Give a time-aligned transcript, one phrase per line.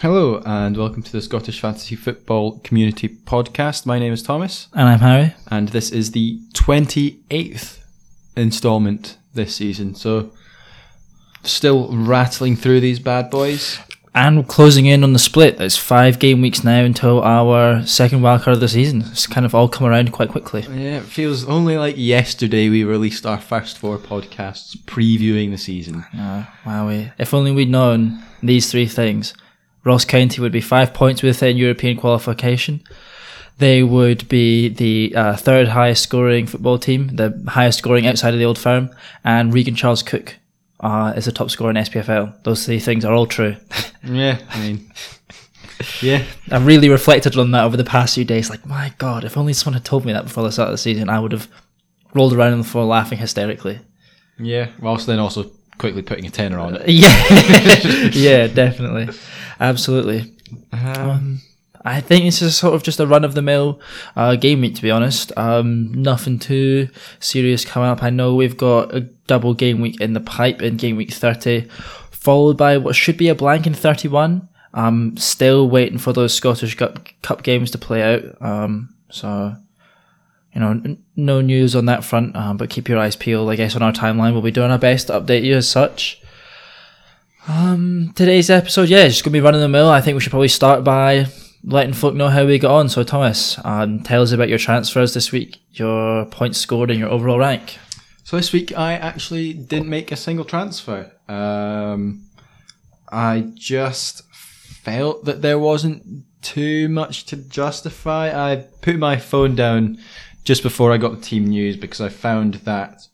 [0.00, 3.86] Hello, and welcome to the Scottish Fantasy Football Community Podcast.
[3.86, 5.34] My name is Thomas, And I'm Harry.
[5.48, 7.78] and this is the 28th
[8.36, 9.94] installment this season.
[9.94, 10.32] So,
[11.42, 13.78] still rattling through these bad boys.
[14.14, 15.58] And closing in on the split.
[15.58, 19.02] There's five game weeks now until our second wildcard of the season.
[19.10, 20.62] It's kind of all come around quite quickly.
[20.62, 26.02] Yeah, it feels only like yesterday we released our first four podcasts previewing the season.
[26.18, 29.34] Uh, wow, we, if only we'd known these three things.
[29.86, 32.82] Ross County would be five points within European qualification.
[33.58, 38.38] They would be the uh, third highest scoring football team, the highest scoring outside of
[38.40, 38.90] the old firm,
[39.24, 40.36] and Regan Charles Cook
[40.80, 42.42] uh, is the top scorer in SPFL.
[42.42, 43.56] Those three things are all true.
[44.08, 44.92] Yeah, I mean,
[46.00, 46.22] yeah,
[46.52, 48.48] I've really reflected on that over the past few days.
[48.48, 50.78] Like, my God, if only someone had told me that before the start of the
[50.78, 51.48] season, I would have
[52.14, 53.80] rolled around on the floor laughing hysterically.
[54.38, 54.68] yeah.
[54.80, 56.82] Whilst then also quickly putting a tenner on it.
[56.88, 59.08] Yeah, yeah, definitely,
[59.60, 60.32] absolutely.
[60.72, 61.40] Um,
[61.84, 63.80] I think this is sort of just a run of the mill
[64.16, 65.30] uh, game week, to be honest.
[65.36, 66.88] Um, nothing too
[67.20, 68.02] serious coming up.
[68.02, 71.68] I know we've got a double game week in the pipe in game week 30,
[72.10, 74.48] followed by what should be a blank in 31.
[74.74, 78.42] I'm still waiting for those Scottish Cup, Cup games to play out.
[78.42, 79.56] Um, so,
[80.52, 83.48] you know, n- no news on that front, um, but keep your eyes peeled.
[83.48, 86.20] I guess on our timeline, we'll be doing our best to update you as such.
[87.48, 89.88] Um, today's episode, yeah, it's gonna be running the mill.
[89.88, 91.26] I think we should probably start by
[91.62, 92.88] letting folk know how we got on.
[92.88, 97.08] So, Thomas, um, tell us about your transfers this week, your points scored, and your
[97.08, 97.78] overall rank.
[98.26, 101.12] So this week I actually didn't make a single transfer.
[101.28, 102.24] Um,
[103.12, 108.50] I just felt that there wasn't too much to justify.
[108.50, 109.98] I put my phone down
[110.42, 113.06] just before I got the team news because I found that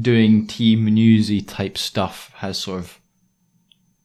[0.00, 2.98] doing team newsy type stuff has sort of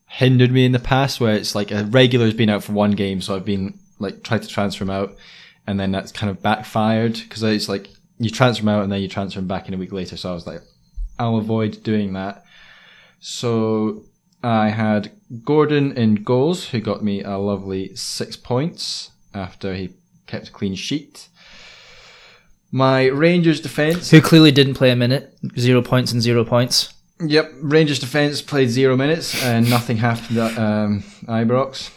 [0.08, 3.22] hindered me in the past where it's like a regular's been out for one game
[3.22, 5.16] so I've been like tried to transfer him out
[5.68, 9.02] and then that's kind of backfired because it's like you transfer him out and then
[9.02, 10.18] you transfer him back in a week later.
[10.18, 10.62] So I was like,
[11.20, 12.46] I'll avoid doing that.
[13.20, 14.06] So
[14.44, 15.12] I had
[15.44, 19.94] Gordon in goals, who got me a lovely six points after he
[20.26, 21.28] kept a clean sheet.
[22.72, 24.12] My Rangers defence.
[24.12, 26.94] Who clearly didn't play a minute, zero points and zero points.
[27.20, 31.92] Yep, Rangers defence played zero minutes and nothing happened at um, Ibrox.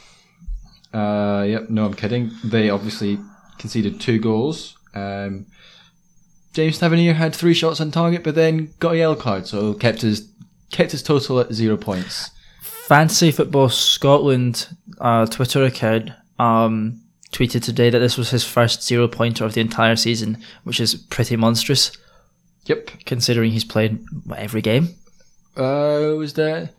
[0.95, 2.31] Uh, yep, no, I'm kidding.
[2.43, 3.19] They obviously
[3.59, 4.77] conceded two goals.
[4.95, 5.47] Um,
[6.53, 10.01] James Tavernier had three shots on target, but then got a yellow card, so kept
[10.01, 10.29] his
[10.73, 12.31] kept his total at zero points.
[12.63, 14.69] Fantasy Football Scotland
[15.01, 16.11] uh, Twitter account
[16.41, 20.81] um, tweeted today that this was his first zero pointer of the entire season, which
[20.81, 21.93] is pretty monstrous
[22.67, 22.91] Yep.
[23.07, 24.05] considering he's played
[24.37, 24.89] every game.
[25.57, 26.71] Uh, was there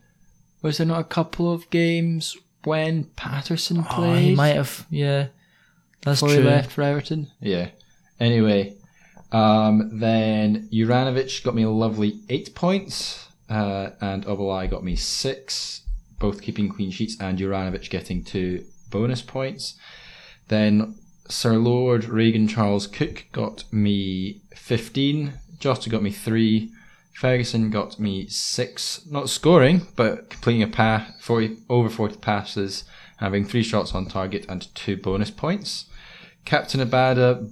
[0.62, 4.24] was there not a couple of games when Patterson Oh, played?
[4.30, 5.28] he might have, yeah.
[6.04, 6.50] That's before he true.
[6.50, 7.28] left for Everton.
[7.40, 7.70] Yeah.
[8.20, 8.76] Anyway,
[9.32, 15.82] um, then Juranovic got me a lovely eight points, uh, and Obileye got me six,
[16.20, 19.76] both keeping clean sheets, and Juranovic getting two bonus points.
[20.48, 20.96] Then
[21.28, 25.34] Sir Lord Regan Charles Cook got me fifteen.
[25.60, 26.72] Jota got me three.
[27.14, 32.84] Ferguson got me six, not scoring, but completing a pass, 40, over 40 passes,
[33.18, 35.86] having three shots on target and two bonus points.
[36.46, 37.52] Captain Abada,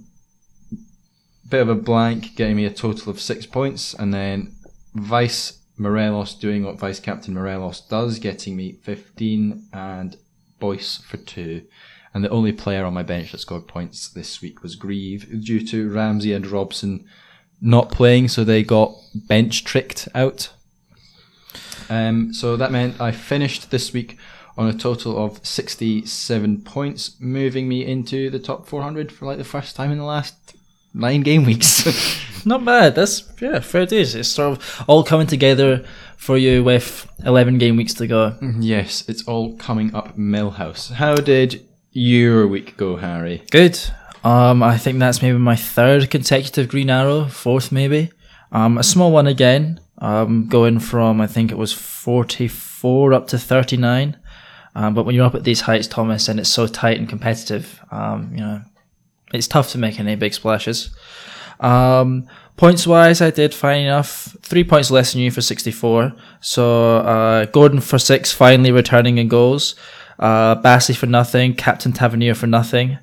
[1.48, 4.54] bit of a blank, getting me a total of six points, and then
[4.94, 10.16] Vice Morelos doing what Vice Captain Morelos does, getting me 15, and
[10.58, 11.62] Boyce for two.
[12.12, 15.64] And the only player on my bench that scored points this week was Grieve, due
[15.68, 17.06] to Ramsay and Robson
[17.60, 20.50] not playing, so they got bench tricked out.
[21.88, 24.16] Um, so that meant I finished this week
[24.56, 29.44] on a total of 67 points, moving me into the top 400 for like the
[29.44, 30.54] first time in the last
[30.94, 31.86] nine game weeks.
[32.46, 32.94] Not bad.
[32.94, 34.14] That's, yeah, fair days.
[34.14, 35.84] It's sort of all coming together
[36.16, 38.36] for you with 11 game weeks to go.
[38.58, 40.92] yes, it's all coming up Millhouse.
[40.92, 43.42] How did your week go, Harry?
[43.50, 43.78] Good.
[44.22, 48.10] Um, I think that's maybe my third consecutive green arrow, fourth maybe.
[48.52, 49.80] Um, a small one again.
[49.98, 54.18] Um, going from I think it was forty four up to thirty nine.
[54.74, 57.80] Um, but when you're up at these heights, Thomas, and it's so tight and competitive,
[57.90, 58.62] um, you know,
[59.32, 60.90] it's tough to make any big splashes.
[61.58, 64.36] Um, points wise, I did fine enough.
[64.42, 66.12] Three points less than you for 64.
[66.40, 69.74] So, uh, Gordon for six, finally returning in goals.
[70.18, 71.54] Uh, Bassey for nothing.
[71.54, 72.98] Captain Tavernier for nothing.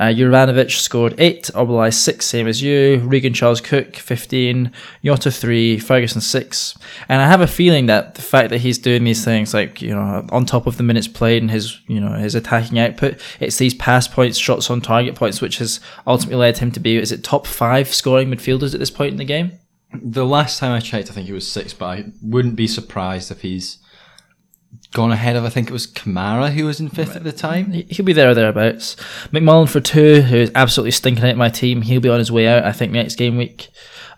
[0.00, 3.00] Uh, Juranovic scored 8, Obileye 6, same as you.
[3.04, 4.72] Regan Charles Cook 15,
[5.04, 6.78] Jota 3, Ferguson 6.
[7.10, 9.94] And I have a feeling that the fact that he's doing these things, like, you
[9.94, 13.58] know, on top of the minutes played and his, you know, his attacking output, it's
[13.58, 17.12] these pass points, shots on target points, which has ultimately led him to be, is
[17.12, 19.58] it top five scoring midfielders at this point in the game?
[19.92, 23.30] The last time I checked, I think he was six, but I wouldn't be surprised
[23.30, 23.76] if he's
[24.92, 27.70] gone ahead of, I think it was Kamara who was in fifth at the time.
[27.72, 28.96] He- He'll be there or thereabouts.
[29.32, 31.82] McMullan for two, who's absolutely stinking out my team.
[31.82, 33.68] He'll be on his way out, I think, next game week.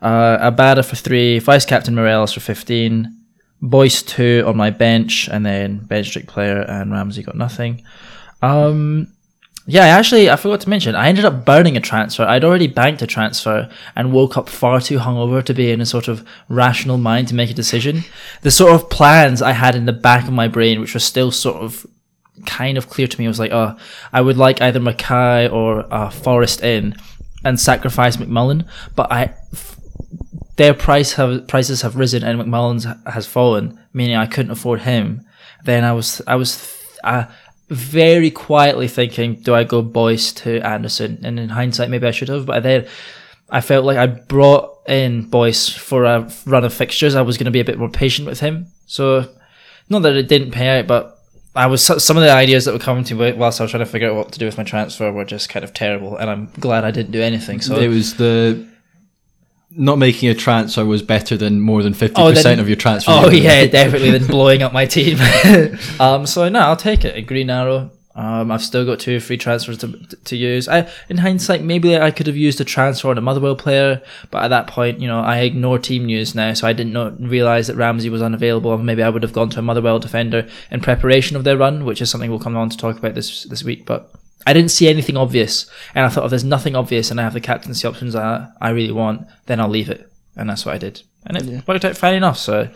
[0.01, 3.19] Uh, Abada for three, vice captain Morelos for 15,
[3.61, 7.85] Boyce two on my bench, and then bench strict player and Ramsay got nothing.
[8.41, 9.09] Um,
[9.67, 12.25] yeah, I actually, I forgot to mention, I ended up burning a transfer.
[12.25, 15.87] I'd already banked a transfer and woke up far too hungover to be in a
[15.87, 18.03] sort of rational mind to make a decision.
[18.41, 21.31] The sort of plans I had in the back of my brain, which were still
[21.31, 21.87] sort of
[22.45, 23.77] kind of clear to me, was like, oh,
[24.13, 26.97] I would like either Mackay or uh, Forrest in
[27.45, 28.67] and sacrifice McMullan,
[28.97, 29.35] but I.
[30.57, 35.25] Their price have prices have risen and McMullan's has fallen, meaning I couldn't afford him.
[35.65, 37.25] Then I was I was uh,
[37.73, 41.21] very quietly thinking, do I go Boyce to Anderson?
[41.25, 42.47] And in hindsight, maybe I should have.
[42.47, 42.87] But then
[43.51, 47.15] I felt like I brought in Boyce for a run of fixtures.
[47.15, 48.67] I was going to be a bit more patient with him.
[48.87, 49.29] So,
[49.89, 51.19] not that it didn't pay out, but
[51.55, 53.85] I was some of the ideas that were coming to me whilst I was trying
[53.85, 56.17] to figure out what to do with my transfer were just kind of terrible.
[56.17, 57.61] And I'm glad I didn't do anything.
[57.61, 58.67] So it was the
[59.77, 62.77] not making a transfer was better than more than fifty Oh, percent then- of your
[62.77, 63.11] transfer.
[63.13, 65.19] Oh yeah, definitely than blowing up my team.
[66.01, 67.17] um, so no, I'll take it.
[67.17, 67.91] A green arrow.
[68.15, 69.89] Um, I've still got two free transfers to,
[70.25, 70.69] to use.
[70.69, 74.43] I, in hindsight, maybe I could have used a transfer on a Motherwell player, but
[74.45, 77.77] at that point, you know, I ignore team news now, so I didn't realize that
[77.77, 78.77] Ramsay was unavailable.
[78.77, 82.03] Maybe I would have gone to a Motherwell defender in preparation of their run, which
[82.03, 83.87] is something we'll come on to talk about this this week.
[83.87, 84.13] But
[84.47, 87.33] I didn't see anything obvious, and I thought if there's nothing obvious and I have
[87.35, 90.79] the captaincy options I I really want, then I'll leave it, and that's what I
[90.79, 92.39] did, and it worked out fine enough.
[92.39, 92.69] So.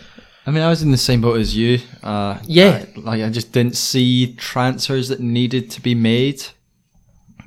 [0.48, 1.80] I mean, I was in the same boat as you.
[2.04, 2.84] Uh, Yeah.
[2.96, 6.40] I, like I just didn't see transfers that needed to be made.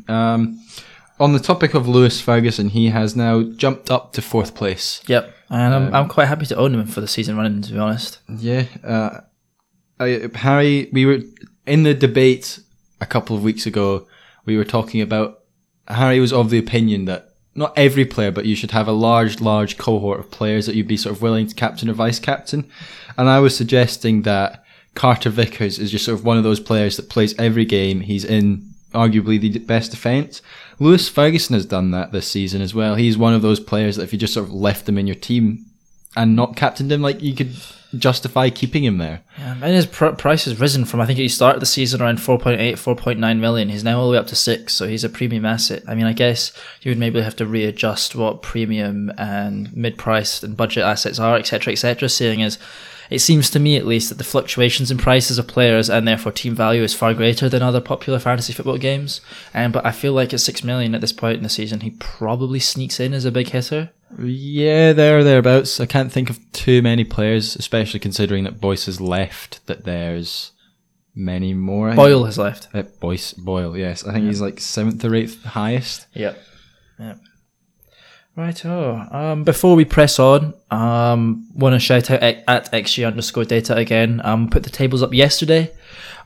[0.10, 0.62] Um,
[1.18, 5.02] on the topic of Lewis Ferguson, he has now jumped up to fourth place.
[5.08, 7.62] Yep, and I'm, I'm quite happy to own him for the season running.
[7.62, 9.22] To be honest, Yeah, uh,
[10.00, 11.20] I, Harry, we were
[11.66, 12.60] in the debate
[13.02, 14.08] a couple of weeks ago.
[14.50, 15.44] We were talking about
[15.88, 19.42] Harry was of the opinion that not every player, but you should have a large,
[19.42, 22.68] large cohort of players that you'd be sort of willing to captain or vice captain.
[23.16, 24.64] And I was suggesting that
[24.96, 28.02] Carter Vickers is just sort of one of those players that plays every game.
[28.02, 30.42] He's in arguably the best defence.
[30.80, 32.96] Lewis Ferguson has done that this season as well.
[32.96, 35.16] He's one of those players that if you just sort of left him in your
[35.16, 35.66] team
[36.16, 37.56] and not captained him, like you could
[37.98, 39.22] justify keeping him there.
[39.38, 42.20] yeah, and his pr- price has risen from I think he started the season around
[42.20, 43.70] 4.8, 4.9 million.
[43.70, 45.84] He's now all the way up to six, so he's a premium asset.
[45.88, 46.52] I mean, I guess
[46.82, 51.74] you would maybe have to readjust what premium and mid-priced and budget assets are, etc.,
[51.74, 52.10] etc.
[52.10, 52.60] Seeing as
[53.10, 56.32] it seems to me at least that the fluctuations in prices of players and therefore
[56.32, 59.22] team value is far greater than other popular fantasy football games.
[59.54, 61.92] And but I feel like at six million at this point in the season, he
[61.92, 63.92] probably sneaks in as a big hitter.
[64.18, 65.80] Yeah, there or thereabouts.
[65.80, 69.66] I can't think of too many players, especially considering that Boyce has left.
[69.68, 70.52] That there's
[71.16, 71.94] many more.
[71.94, 72.70] Boyle has left.
[72.74, 74.06] Uh, Boyce Boyle, yes.
[74.06, 76.08] I think he's like seventh or eighth highest.
[76.14, 76.42] Yep.
[77.00, 77.20] Yep.
[78.40, 78.66] Right.
[78.66, 79.06] Oh.
[79.12, 84.22] Um, before we press on, um, want to shout out at, xg underscore data again.
[84.24, 85.74] Um, put the tables up yesterday.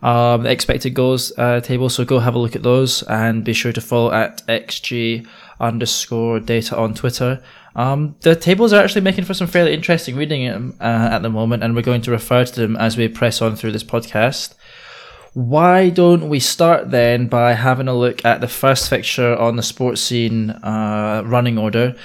[0.04, 1.90] Um, the expected goals uh, table.
[1.90, 5.26] So go have a look at those and be sure to follow at xg
[5.60, 7.42] underscore data on Twitter.
[7.76, 11.32] Um, the tables are actually making for some fairly interesting reading um, uh, at the
[11.32, 14.54] moment, and we're going to refer to them as we press on through this podcast.
[15.34, 19.64] Why don't we start then by having a look at the first fixture on the
[19.64, 21.96] sports scene uh, running order?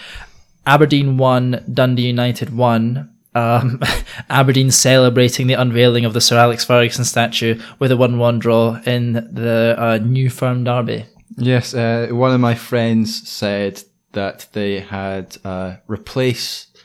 [0.66, 3.10] Aberdeen 1, Dundee United 1.
[3.34, 3.80] Um,
[4.30, 8.80] Aberdeen celebrating the unveiling of the Sir Alex Ferguson statue with a 1 1 draw
[8.86, 11.04] in the uh, New Firm Derby.
[11.36, 13.82] Yes, uh, one of my friends said
[14.12, 16.78] that they had uh, replaced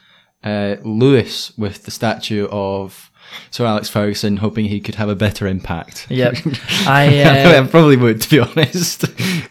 [0.43, 3.09] uh, Lewis with the statue of
[3.51, 6.07] Sir Alex Ferguson, hoping he could have a better impact.
[6.09, 6.35] Yep.
[6.87, 9.05] I, uh, I probably would, to be honest.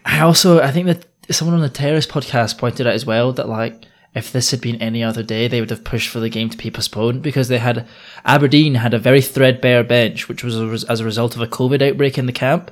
[0.04, 3.48] I also I think that someone on the Terrace podcast pointed out as well that
[3.48, 6.50] like if this had been any other day, they would have pushed for the game
[6.50, 7.86] to be postponed because they had
[8.24, 12.18] Aberdeen had a very threadbare bench, which was as a result of a COVID outbreak
[12.18, 12.70] in the camp.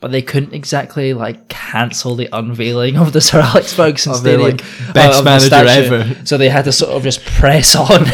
[0.00, 4.38] But they couldn't exactly like cancel the unveiling of the Sir Alex Ferguson Of their,
[4.38, 6.26] Stadium, like, best uh, of manager ever.
[6.26, 8.06] So they had to sort of just press on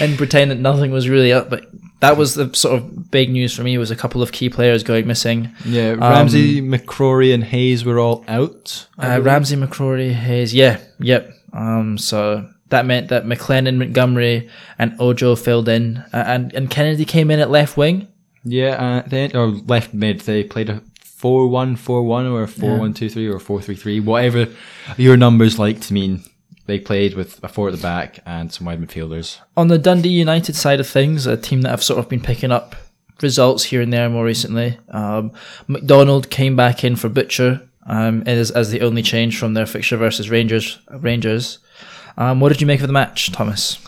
[0.00, 1.50] and pretend that nothing was really up.
[1.50, 1.70] But
[2.04, 3.78] that was the sort of big news for me.
[3.78, 5.50] Was a couple of key players going missing.
[5.64, 8.86] Yeah, Ramsay, McCrorie, and Hayes were all out.
[8.98, 9.20] Uh.
[9.22, 10.52] Ramsay, McCrorie, Hayes.
[10.54, 11.32] Yeah, yep.
[11.54, 17.06] Um, so that meant that McLennan, Montgomery, and Ojo filled in, uh, and and Kennedy
[17.06, 18.08] came in at left wing.
[18.44, 20.20] Yeah, uh, then or left mid.
[20.20, 24.48] They played a 4-1-4-1 or a 4-1-2-3 or 4-3-3, whatever
[24.98, 26.22] your numbers like to mean.
[26.66, 29.38] They played with a four at the back and some wide midfielders.
[29.56, 32.50] On the Dundee United side of things, a team that have sort of been picking
[32.50, 32.74] up
[33.20, 34.78] results here and there more recently.
[34.88, 35.32] Um,
[35.68, 39.96] McDonald came back in for Butcher um, as, as the only change from their fixture
[39.96, 40.78] versus Rangers.
[40.90, 41.58] Rangers.
[42.16, 43.78] Um, what did you make of the match, Thomas?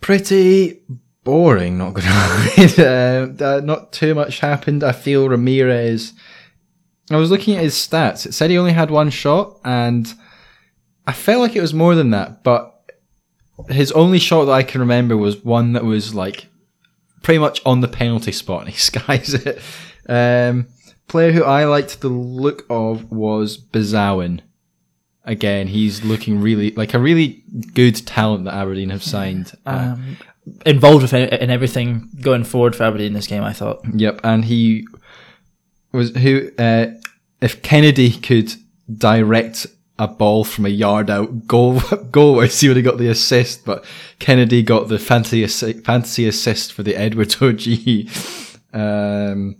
[0.00, 0.80] Pretty
[1.24, 2.74] boring, not gonna lie.
[2.78, 4.82] uh, uh, not too much happened.
[4.82, 6.14] I feel Ramirez.
[7.10, 8.24] I was looking at his stats.
[8.24, 10.12] It said he only had one shot, and
[11.10, 12.44] I felt like it was more than that.
[12.44, 12.72] But
[13.68, 16.46] his only shot that I can remember was one that was like
[17.24, 19.60] pretty much on the penalty spot, and he skies it.
[20.08, 20.68] Um,
[21.08, 24.40] player who I liked the look of was Besuijen.
[25.24, 27.42] Again, he's looking really like a really
[27.74, 29.52] good talent that Aberdeen have signed.
[29.66, 30.16] Uh, Um,
[30.64, 33.80] involved with in in everything going forward for Aberdeen in this game, I thought.
[33.92, 34.86] Yep, and he
[35.92, 36.86] was who uh,
[37.40, 38.54] if Kennedy could
[38.88, 39.66] direct
[40.00, 41.74] a ball from a yard out goal
[42.10, 43.66] goalwards, see would he got the assist.
[43.66, 43.84] But
[44.18, 47.60] Kennedy got the fancy assi- fancy assist for the Edwards OG.
[48.72, 49.56] Um,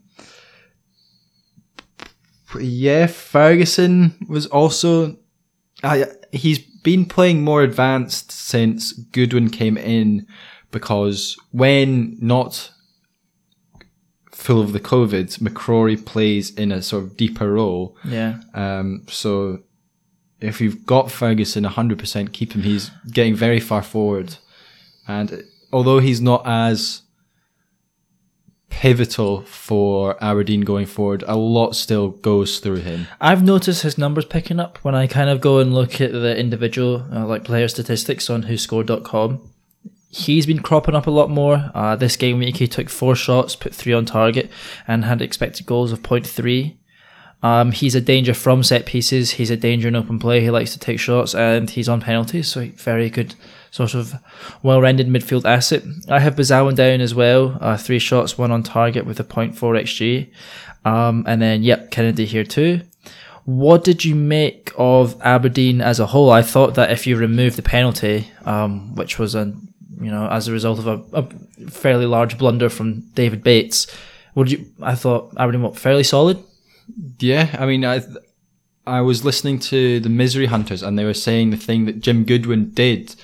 [2.59, 5.18] yeah, Ferguson was also.
[5.85, 10.26] I he's been playing more advanced since Goodwin came in
[10.70, 12.73] because when not
[14.32, 17.94] full of the COVID, McCrorie plays in a sort of deeper role.
[18.04, 18.40] Yeah.
[18.54, 19.62] Um, so
[20.40, 22.62] if you've got Ferguson 100%, keep him.
[22.62, 24.37] He's getting very far forward.
[25.06, 27.02] And although he's not as
[28.70, 33.06] pivotal for Aberdeen going forward, a lot still goes through him.
[33.20, 36.37] I've noticed his numbers picking up when I kind of go and look at the
[36.37, 39.47] individual uh, like player statistics on WhoScored.com.
[40.12, 41.70] He's been cropping up a lot more.
[41.75, 44.50] Uh, this game week he took four shots, put three on target,
[44.88, 46.76] and had expected goals of 0.3.
[47.42, 49.32] Um, he's a danger from set pieces.
[49.32, 50.40] He's a danger in open play.
[50.40, 52.49] He likes to take shots, and he's on penalties.
[52.49, 53.35] So very good,
[53.70, 54.14] sort of
[54.62, 55.82] well-rounded midfield asset.
[56.09, 57.56] I have Besuijen down as well.
[57.61, 60.30] Uh, three shots, one on target with a 0.4 xg,
[60.85, 62.82] um, and then yep, Kennedy here too.
[63.44, 66.30] What did you make of Aberdeen as a whole?
[66.30, 69.54] I thought that if you remove the penalty, um, which was a
[70.00, 73.87] you know as a result of a, a fairly large blunder from David Bates,
[74.35, 74.66] would you?
[74.82, 76.44] I thought Aberdeen were fairly solid.
[77.18, 78.02] Yeah, I mean, I
[78.87, 82.25] I was listening to the Misery Hunters, and they were saying the thing that Jim
[82.25, 83.14] Goodwin did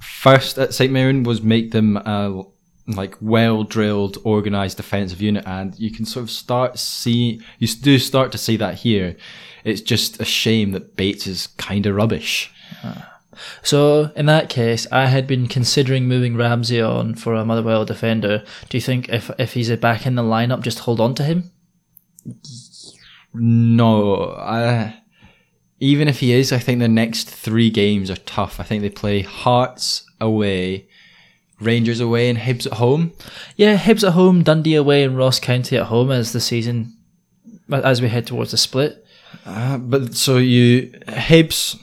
[0.00, 2.42] first at St Mirren was make them a
[2.86, 7.98] like well drilled, organized defensive unit, and you can sort of start see you do
[7.98, 9.16] start to see that here.
[9.64, 12.50] It's just a shame that Bates is kind of rubbish.
[12.82, 13.20] Ah.
[13.62, 18.44] So in that case, I had been considering moving Ramsay on for a Motherwell defender.
[18.68, 21.50] Do you think if if he's back in the lineup, just hold on to him?
[23.34, 24.94] No, I,
[25.80, 28.60] even if he is, I think the next three games are tough.
[28.60, 30.88] I think they play Hearts away,
[31.60, 33.12] Rangers away, and Hibs at home.
[33.56, 36.96] Yeah, Hibs at home, Dundee away, and Ross County at home as the season
[37.70, 39.04] as we head towards the split.
[39.44, 41.76] Uh, but so you Hibs,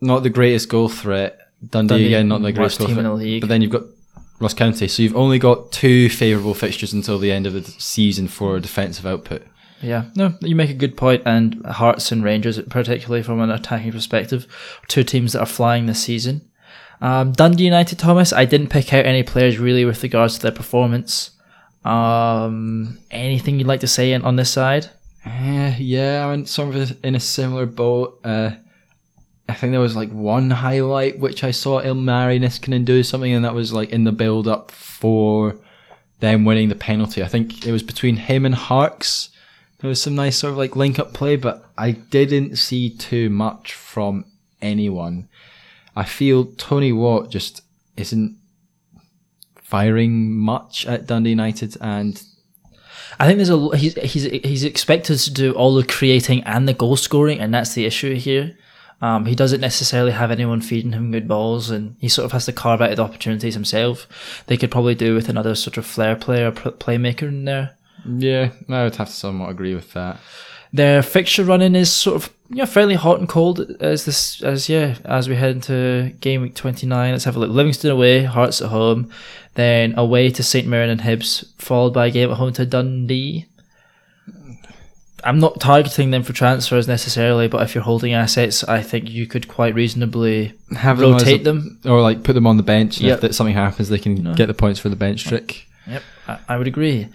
[0.00, 1.38] not the greatest goal threat.
[1.66, 3.06] Dundee, Dundee, again, not the greatest goal team threat.
[3.06, 3.40] in the league.
[3.40, 3.84] But then you've got
[4.38, 8.28] Ross County, so you've only got two favourable fixtures until the end of the season
[8.28, 9.42] for defensive output.
[9.82, 13.92] Yeah, no, you make a good point, and Hearts and Rangers, particularly from an attacking
[13.92, 14.46] perspective,
[14.88, 16.48] two teams that are flying this season.
[17.00, 20.52] Um, Dundee United, Thomas, I didn't pick out any players really with regards to their
[20.52, 21.32] performance.
[21.84, 24.88] Um, anything you'd like to say on, this side?
[25.26, 28.20] Uh, yeah, I'm sort of in a similar boat.
[28.22, 28.52] Uh,
[29.48, 33.44] I think there was like one highlight which I saw Ilmari Niskanen do something, and
[33.44, 35.56] that was like in the build up for
[36.20, 37.22] them winning the penalty.
[37.22, 39.30] I think it was between him and Harkes.
[39.82, 43.28] There was some nice sort of like link up play, but I didn't see too
[43.28, 44.24] much from
[44.62, 45.28] anyone.
[45.96, 47.62] I feel Tony Watt just
[47.96, 48.38] isn't
[49.56, 52.22] firing much at Dundee United, and
[53.18, 56.74] I think there's a he's he's he's expected to do all the creating and the
[56.74, 58.56] goal scoring, and that's the issue here.
[59.00, 62.46] Um, he doesn't necessarily have anyone feeding him good balls, and he sort of has
[62.46, 64.44] to carve out the opportunities himself.
[64.46, 67.76] They could probably do with another sort of flair player, playmaker in there.
[68.04, 70.18] Yeah, I would have to somewhat agree with that.
[70.72, 74.68] Their fixture running is sort of you know fairly hot and cold as this as
[74.68, 77.12] yeah as we head into game week twenty nine.
[77.12, 77.50] Let's have a look.
[77.50, 79.10] Livingston away, Hearts at home,
[79.54, 83.46] then away to St Mirren and Hibs, followed by a game at home to Dundee.
[85.24, 89.26] I'm not targeting them for transfers necessarily, but if you're holding assets, I think you
[89.28, 91.78] could quite reasonably Have them rotate a- them.
[91.84, 92.96] or like put them on the bench.
[92.96, 93.14] And Yep.
[93.16, 94.34] if that something happens, they can No.
[94.34, 95.68] get the points for the bench trick.
[95.86, 97.06] Yep, I, I would agree.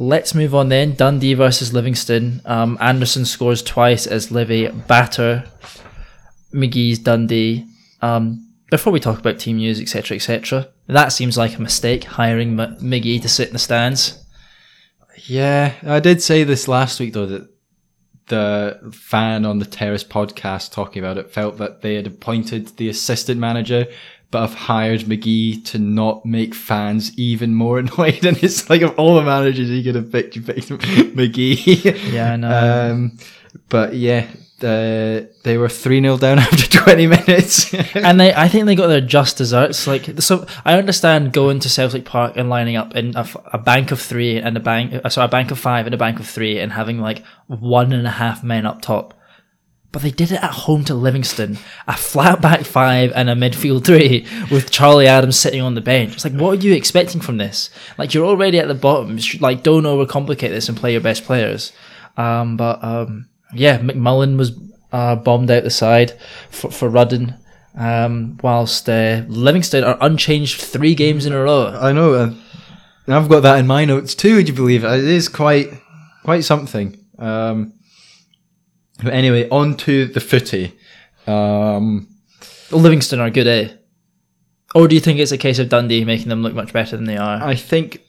[0.00, 0.94] Let's move on then.
[0.94, 2.40] Dundee versus Livingston.
[2.46, 5.44] Um, Anderson scores twice as Livy batter
[6.54, 7.66] McGhee's Dundee.
[8.00, 12.58] Um, before we talk about team news, etc., etc., that seems like a mistake hiring
[12.58, 14.24] M- McGhee to sit in the stands.
[15.26, 17.50] Yeah, I did say this last week though that
[18.28, 22.88] the fan on the Terrace podcast talking about it felt that they had appointed the
[22.88, 23.86] assistant manager,
[24.30, 28.24] but I've hired McGhee to not make fans even more annoyed.
[28.24, 32.12] And it's like of all the managers you could have picked, you picked McGhee.
[32.12, 32.90] Yeah, I know.
[32.92, 33.18] Um,
[33.68, 34.28] but yeah,
[34.62, 37.72] uh, they were three 0 down after twenty minutes.
[37.94, 39.86] and they, I think they got their just desserts.
[39.86, 43.90] Like, so I understand going to Celtic Park and lining up in a, a bank
[43.90, 46.26] of three and a bank, uh, sorry, a bank of five and a bank of
[46.28, 49.14] three, and having like one and a half men up top.
[49.92, 53.84] But they did it at home to Livingston, a flat back five and a midfield
[53.84, 56.14] three with Charlie Adams sitting on the bench.
[56.14, 57.70] It's like, what are you expecting from this?
[57.98, 59.18] Like, you're already at the bottom.
[59.40, 61.72] Like, don't overcomplicate this and play your best players.
[62.16, 64.52] Um, but um, yeah, McMullan was
[64.92, 66.12] uh, bombed out the side
[66.50, 67.34] for, for Rudden,
[67.76, 71.76] um, whilst uh, Livingston are unchanged three games in a row.
[71.80, 72.14] I know.
[72.14, 72.34] Uh,
[73.08, 74.36] I've got that in my notes too.
[74.36, 74.92] Would you believe it?
[74.92, 75.72] It is quite,
[76.22, 76.96] quite something.
[77.18, 77.72] Um,
[79.02, 80.76] but anyway, on to the footy.
[81.26, 82.08] Um,
[82.70, 83.68] Livingston are good, eh?
[84.74, 87.06] Or do you think it's a case of Dundee making them look much better than
[87.06, 87.42] they are?
[87.42, 88.02] I think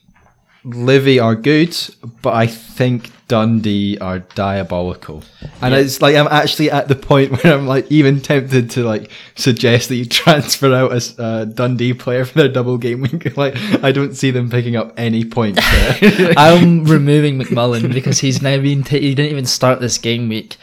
[0.64, 1.76] Livy are good,
[2.22, 5.24] but I think Dundee are diabolical.
[5.60, 5.80] And Yeah.
[5.80, 9.88] it's like I'm actually at the point where I'm like even tempted to like suggest
[9.88, 13.36] that you transfer out a a Dundee player for their double game week.
[13.36, 15.60] like I don't see them picking up any points
[16.00, 16.32] there.
[16.36, 20.56] I'm removing McMullan because he's now been ta- he didn't even start this game week.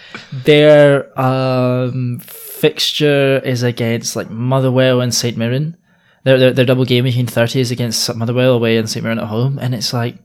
[0.46, 5.76] Their um, fixture is against like Motherwell and St Mirren.
[6.24, 9.74] Their their double game in thirty against Motherwell away and St Mirren at home, and
[9.74, 10.16] it's like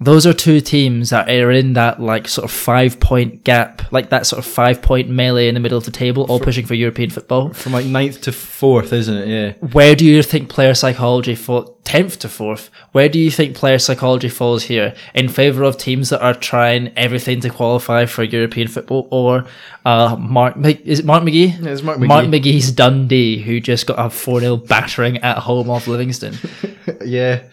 [0.00, 4.10] those are two teams that are in that like sort of five point gap, like
[4.10, 6.74] that sort of five point melee in the middle of the table, all pushing for
[6.74, 7.52] European football.
[7.52, 9.28] From like ninth to fourth, isn't it?
[9.28, 9.68] Yeah.
[9.68, 12.70] Where do you think player psychology fall tenth to fourth?
[12.90, 14.94] Where do you think player psychology falls here?
[15.14, 19.46] In favour of teams that are trying everything to qualify for European football, or
[19.84, 21.62] uh, Mark is it Mark McGhee?
[21.62, 22.08] Yeah, it's Mark McGhee.
[22.08, 26.36] Mark McGhee's Dundee, who just got a four 0 battering at home off Livingston,
[27.04, 27.44] Yeah.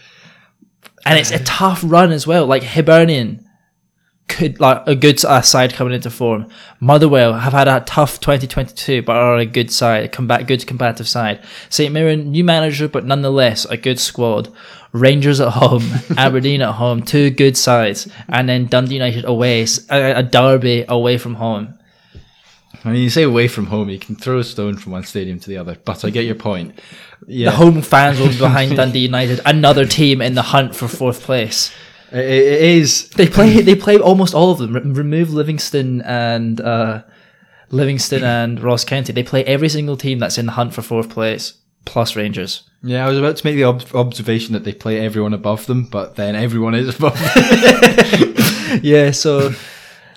[1.06, 2.46] And it's a tough run as well.
[2.46, 3.48] Like Hibernian.
[4.28, 6.48] Could like a good uh, side coming into form.
[6.80, 11.06] Motherwell have had a tough 2022, but are a good side, a combat, good combative
[11.06, 11.44] side.
[11.70, 14.48] St Mirren, new manager, but nonetheless a good squad.
[14.94, 15.84] Rangers at home,
[16.18, 21.36] Aberdeen at home, two good sides, and then Dundee United away, a derby away from
[21.36, 21.78] home.
[22.84, 25.40] I mean, you say away from home, you can throw a stone from one stadium
[25.40, 26.80] to the other, but I get your point.
[27.28, 27.52] Yeah.
[27.52, 31.22] The home fans will be behind Dundee United, another team in the hunt for fourth
[31.22, 31.72] place.
[32.12, 33.10] It- it is.
[33.10, 33.62] They play.
[33.62, 34.74] They play almost all of them.
[34.74, 37.04] Re- remove Livingston and uh,
[37.70, 39.14] Livingston and Ross County.
[39.14, 41.54] They play every single team that's in the hunt for fourth place,
[41.86, 42.64] plus Rangers.
[42.84, 45.84] Yeah, I was about to make the ob- observation that they play everyone above them,
[45.86, 48.80] but then everyone is above them.
[48.84, 49.12] Yeah.
[49.12, 49.54] So,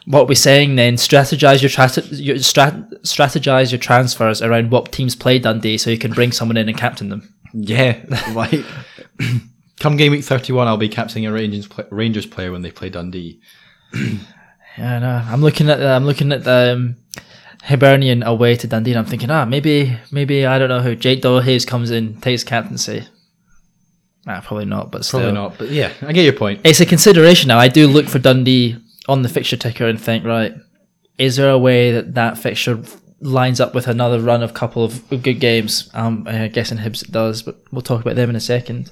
[0.07, 0.97] what we're saying then?
[0.97, 5.99] Strategize your, tra- your strat- strategize your transfers around what teams play Dundee, so you
[5.99, 7.35] can bring someone in and captain them.
[7.53, 8.01] yeah,
[8.35, 8.65] right.
[9.81, 12.91] come game week thirty-one, I'll be captaining a Rangers pla Rangers player when they play
[12.91, 13.41] Dundee.
[14.77, 16.97] Yeah, no, I'm looking at I'm looking at the um,
[17.63, 21.23] Hibernian away to Dundee, and I'm thinking, ah, maybe maybe I don't know who Jake
[21.23, 23.07] Hayes comes in, takes captaincy.
[24.27, 25.21] Nah, probably not, but still.
[25.21, 26.61] Probably not, but yeah, I get your point.
[26.65, 27.59] It's a consideration now.
[27.59, 28.77] I do look for Dundee
[29.09, 30.55] on the fixture ticker and think, right,
[31.19, 32.83] is there a way that that fixture
[33.21, 35.91] lines up with another run of a couple of good games?
[35.95, 38.91] Um, I'm guessing Hibs it does, but we'll talk about them in a second.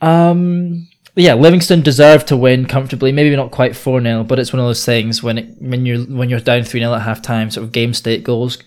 [0.00, 3.10] Um, yeah, Livingston deserved to win comfortably.
[3.10, 6.04] Maybe not quite four 0 but it's one of those things when it when you're
[6.04, 8.58] when you're down three 0 at half time, sort of game state goals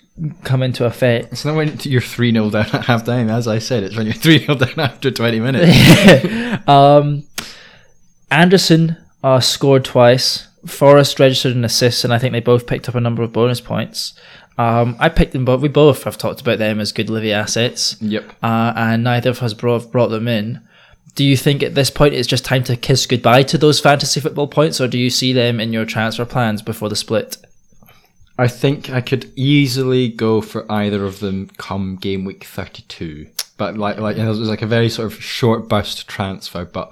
[0.44, 1.32] come into effect.
[1.32, 3.84] It's not when you're three 0 down at half time, as I said.
[3.84, 6.68] It's when you're three 0 down after twenty minutes.
[6.68, 7.24] um,
[8.30, 10.48] Anderson uh, scored twice.
[10.66, 13.60] Forrest registered an assist, and I think they both picked up a number of bonus
[13.60, 14.14] points.
[14.58, 15.62] Um, I picked them both.
[15.62, 18.32] We both have talked about them as good Livy assets, yep.
[18.44, 20.62] uh, and neither of us brought, brought them in.
[21.16, 24.20] Do you think at this point it's just time to kiss goodbye to those fantasy
[24.20, 27.38] football points, or do you see them in your transfer plans before the split?
[28.38, 33.28] I think I could easily go for either of them come game week 32.
[33.58, 36.66] But like, like it was like a very sort of short burst transfer.
[36.66, 36.92] But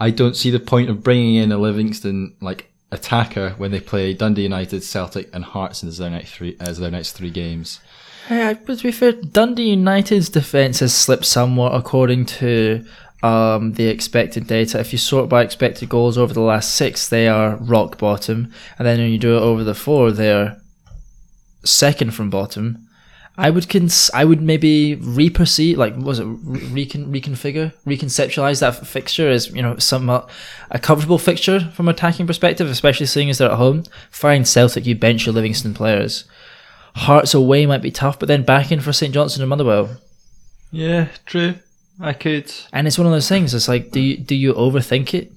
[0.00, 4.14] I don't see the point of bringing in a Livingston like attacker when they play
[4.14, 7.80] Dundee United, Celtic, and Hearts as their next three as their next three games.
[8.26, 12.84] Hey, but to be fair, Dundee United's defence has slipped somewhat according to
[13.22, 14.78] um, the expected data.
[14.78, 18.86] If you sort by expected goals over the last six, they are rock bottom, and
[18.86, 20.60] then when you do it over the four, they're
[21.64, 22.87] second from bottom.
[23.40, 28.84] I would cons- I would maybe reperceive, like, what was it recon- reconfigure, reconceptualize that
[28.84, 30.28] fixture as you know somewhat
[30.72, 33.84] a comfortable fixture from attacking perspective, especially seeing as they're at home.
[34.10, 36.24] Fine, Celtic, you bench your Livingston players.
[36.96, 39.96] Hearts away might be tough, but then back in for St Johnstone and Motherwell.
[40.72, 41.54] Yeah, true.
[42.00, 42.52] I could.
[42.72, 43.54] And it's one of those things.
[43.54, 45.32] It's like, do you do you overthink it?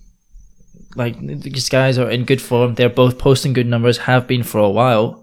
[0.95, 2.73] Like these guys are in good form.
[2.73, 3.99] They're both posting good numbers.
[3.99, 5.20] Have been for a while.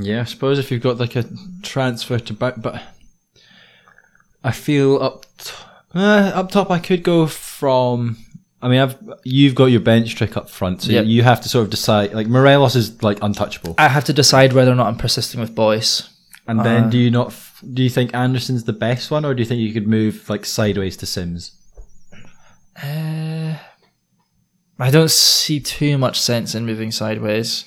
[0.00, 1.24] Yeah, I suppose if you've got like a
[1.62, 2.80] transfer to back, but
[4.44, 5.52] I feel up t-
[5.94, 6.70] uh, up top.
[6.70, 8.16] I could go from.
[8.62, 11.06] I mean, I've you've got your bench trick up front, so Yep.
[11.06, 12.12] you have to sort of decide.
[12.14, 15.54] Like Morelos is like untouchable, I have to decide whether or not I'm persisting with
[15.54, 16.08] Boyce.
[16.48, 16.90] and then Uh.
[16.90, 17.34] do you not?
[17.72, 20.44] Do you think Anderson's the best one, or do you think you could move like
[20.44, 21.52] sideways to Simms?
[22.82, 23.56] Uh,
[24.78, 27.64] I don't see too much sense in moving sideways.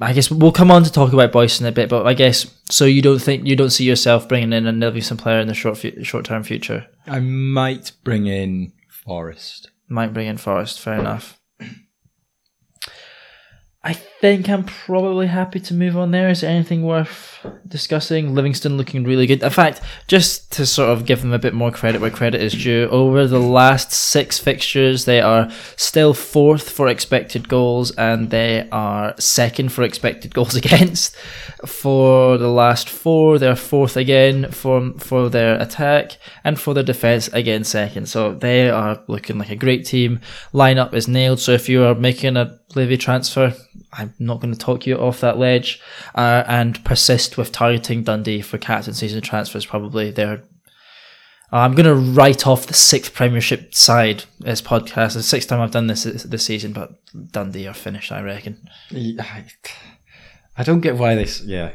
[0.00, 2.46] I guess we'll come on to talk about Boyce in a bit, but I guess
[2.68, 2.84] so.
[2.84, 5.78] You don't think you don't see yourself bringing in a Livingston player in the short
[5.78, 6.86] fu- short term future?
[7.06, 9.70] I might bring in Forrest.
[9.88, 10.80] Might bring in Forrest.
[10.80, 11.38] Fair enough.
[13.84, 16.30] I think I'm probably happy to move on there.
[16.30, 18.34] Is there anything worth discussing?
[18.34, 19.42] Livingston looking really good.
[19.42, 22.54] In fact, just to sort of give them a bit more credit where credit is
[22.54, 28.66] due, over the last six fixtures, they are still fourth for expected goals and they
[28.72, 31.14] are second for expected goals against.
[31.66, 37.28] For the last four, they're fourth again for for their attack and for their defense
[37.34, 38.06] again second.
[38.08, 40.20] So they are looking like a great team.
[40.54, 41.40] Lineup is nailed.
[41.40, 43.54] So if you are making a Levy transfer,
[43.96, 45.80] I'm not going to talk you off that ledge,
[46.14, 49.66] uh, and persist with targeting Dundee for captain season transfers.
[49.66, 50.44] Probably they're.
[51.52, 55.06] Uh, I'm going to write off the sixth Premiership side as podcast.
[55.06, 56.92] It's the sixth time I've done this this season, but
[57.32, 58.12] Dundee are finished.
[58.12, 58.68] I reckon.
[58.92, 59.44] I,
[60.56, 61.42] I don't get why this.
[61.42, 61.72] Yeah,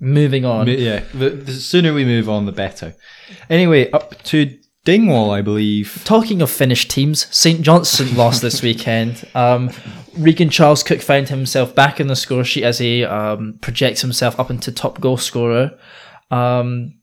[0.00, 0.66] Moving on.
[0.66, 1.04] Yeah.
[1.12, 2.94] The, the sooner we move on, the better.
[3.50, 6.00] Anyway, up to Dingwall, I believe.
[6.04, 9.28] Talking of finished teams, St Johnstone lost this weekend.
[9.34, 9.70] Um,
[10.20, 14.38] Regan Charles Cook found himself back in the score sheet as he um, projects himself
[14.38, 15.78] up into top goal scorer.
[16.30, 17.00] Um,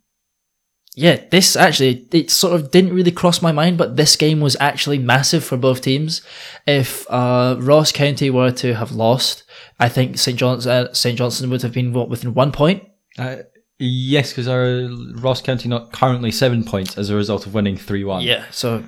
[0.95, 4.57] yeah, this actually it sort of didn't really cross my mind, but this game was
[4.59, 6.23] actually massive for both teams.
[6.65, 9.43] If uh, Ross County were to have lost,
[9.79, 12.83] I think St John's uh, St Johnstone would have been what within one point.
[13.19, 13.37] Uh,
[13.77, 14.89] yes, because our
[15.21, 18.23] Ross County not currently seven points as a result of winning three one.
[18.23, 18.83] Yeah, so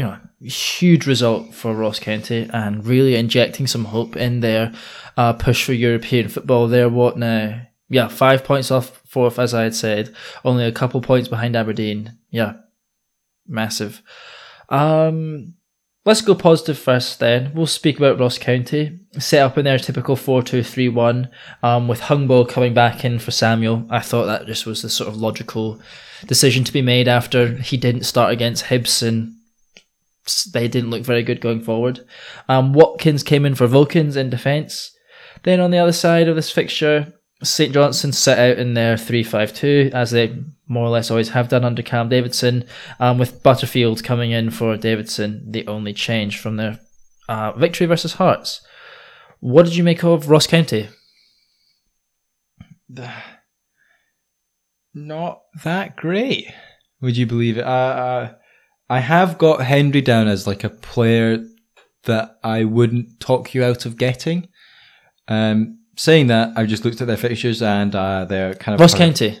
[0.00, 4.72] you know, huge result for Ross County and really injecting some hope in their
[5.18, 6.68] uh, push for European football.
[6.68, 7.60] They're what now?
[7.90, 10.14] Yeah, five points off fourth, as I had said.
[10.42, 12.16] Only a couple points behind Aberdeen.
[12.30, 12.54] Yeah,
[13.46, 14.00] massive.
[14.70, 15.52] Um,
[16.06, 17.20] let's go positive first.
[17.20, 19.00] Then we'll speak about Ross County.
[19.18, 21.28] Set up in their typical four-two-three-one,
[21.62, 23.86] um, with Hungbo coming back in for Samuel.
[23.90, 25.78] I thought that just was the sort of logical
[26.26, 29.39] decision to be made after he didn't start against Hibs and s-
[30.52, 32.06] they didn't look very good going forward.
[32.48, 34.96] Um, Watkins came in for Vulcans in defence.
[35.42, 39.92] Then on the other side of this fixture, St Johnson set out in their 3-5-2
[39.92, 40.36] as they
[40.70, 42.64] more or less always have done under Cam Davidson,
[43.00, 46.78] um, with Butterfield coming in for Davidson, the only change from their
[47.28, 48.64] uh, victory versus Hearts.
[49.40, 50.88] What did you make of Ross County?
[54.94, 56.52] Not that great.
[57.00, 57.64] Would you believe it?
[57.64, 58.34] Uh, uh,
[58.90, 61.46] I have got Hendry down as like a player
[62.04, 64.48] that I wouldn't talk you out of getting.
[65.28, 68.94] Um, saying that, I've just looked at their fixtures and uh, they're kind of Ross
[68.94, 69.38] County.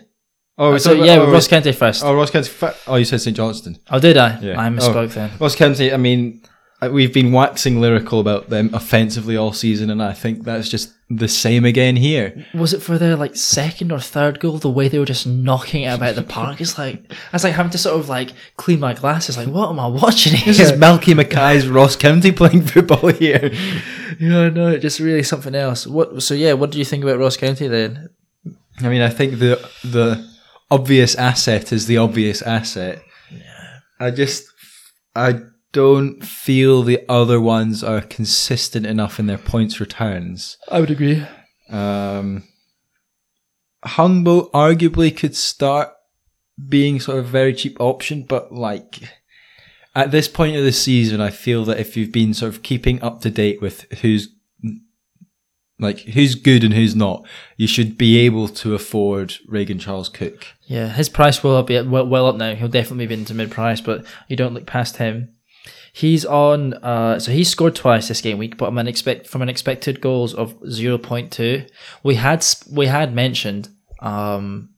[0.56, 2.04] Oh, so yeah, oh, Ross County first.
[2.04, 2.48] Oh, Ross County.
[2.86, 3.76] Oh, you said St Johnston.
[3.90, 4.38] Oh, did I?
[4.40, 4.60] Yeah.
[4.60, 5.32] I misspoke then.
[5.40, 5.92] Ross County.
[5.92, 6.42] I mean,
[6.88, 11.28] we've been waxing lyrical about them offensively all season, and I think that's just the
[11.28, 12.46] same again here.
[12.54, 14.58] was it for their like second or third goal?
[14.58, 17.54] The way they were just knocking it about the park is like I was like
[17.54, 19.36] having to sort of like clean my glasses.
[19.36, 20.54] Like, what am I watching here?
[20.54, 23.50] This is Malky Mackay's Ross County playing football here.
[24.18, 25.86] yeah, no, just really something else.
[25.86, 26.22] What?
[26.22, 28.08] So yeah, what do you think about Ross County then?
[28.80, 30.26] I mean, I think the the
[30.70, 33.02] obvious asset is the obvious asset.
[33.30, 33.80] Yeah.
[33.98, 34.44] I just
[35.14, 35.40] I
[35.72, 40.56] don't feel the other ones are consistent enough in their points returns.
[40.68, 41.26] I would agree.
[41.68, 42.44] Um,
[43.84, 45.92] Hungbo arguably could start
[46.68, 49.00] being sort of a very cheap option, but like
[49.94, 53.02] at this point of the season, I feel that if you've been sort of keeping
[53.02, 54.28] up to date with who's
[55.78, 60.46] like who's good and who's not, you should be able to afford Regan Charles Cook.
[60.62, 62.54] Yeah, his price will be well, well up now.
[62.54, 65.34] He'll definitely be into mid price, but you don't look past him.
[65.92, 66.74] He's on.
[66.74, 70.00] Uh, so he scored twice this game week, but I'm an expect from an expected
[70.00, 71.66] goals of zero point two.
[72.02, 73.68] We had we had mentioned
[74.00, 74.70] um,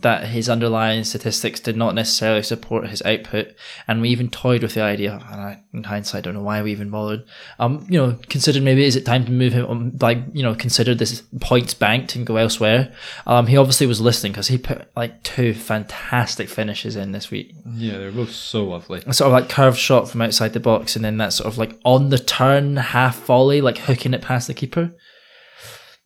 [0.00, 3.54] that his underlying statistics did not necessarily support his output,
[3.86, 5.22] and we even toyed with the idea.
[5.30, 7.24] And I, in hindsight, I don't know why we even bothered.
[7.58, 9.66] Um, you know, considered maybe is it time to move him?
[9.66, 12.94] Um, like, you know, consider this points banked and go elsewhere.
[13.26, 17.54] Um, he obviously was listening because he put like two fantastic finishes in this week.
[17.74, 19.02] Yeah, they're both so lovely.
[19.06, 21.58] A sort of like curved shot from outside the box, and then that sort of
[21.58, 24.94] like on the turn half volley, like hooking it past the keeper.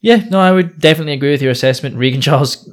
[0.00, 1.96] Yeah, no, I would definitely agree with your assessment.
[1.96, 2.68] Regan Charles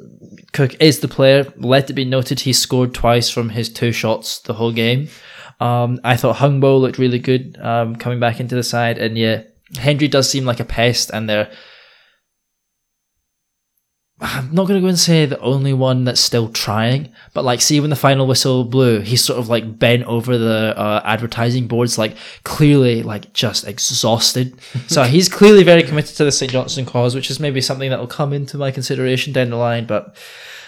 [0.53, 1.51] Cook is the player.
[1.57, 5.09] Let it be noted he scored twice from his two shots the whole game.
[5.59, 9.43] Um, I thought Hungbo looked really good um, coming back into the side, and yeah,
[9.77, 11.51] Hendry does seem like a pest, and they're.
[14.23, 17.59] I'm not going to go and say the only one that's still trying, but like,
[17.59, 21.67] see when the final whistle blew, he's sort of like bent over the uh, advertising
[21.67, 24.57] boards, like clearly like just exhausted.
[24.87, 26.49] so he's clearly very committed to the St.
[26.49, 29.85] Johnstone cause, which is maybe something that will come into my consideration down the line,
[29.85, 30.15] but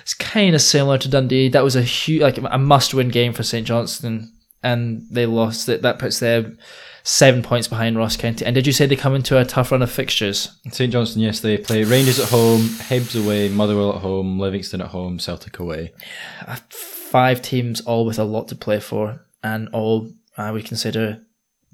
[0.02, 1.48] it's kind of similar to Dundee.
[1.48, 3.65] That was a huge, like a must-win game for St.
[3.65, 5.82] Johnston, and they lost it.
[5.82, 6.58] That puts them
[7.06, 8.44] seven points behind Ross County.
[8.44, 10.60] And did you say they come into a tough run of fixtures?
[10.72, 14.88] St Johnstone, yes, they play Rangers at home, Hibs away, Motherwell at home, Livingston at
[14.88, 15.94] home, Celtic away.
[16.46, 20.65] Uh, five teams, all with a lot to play for, and all uh, I would
[20.65, 21.22] consider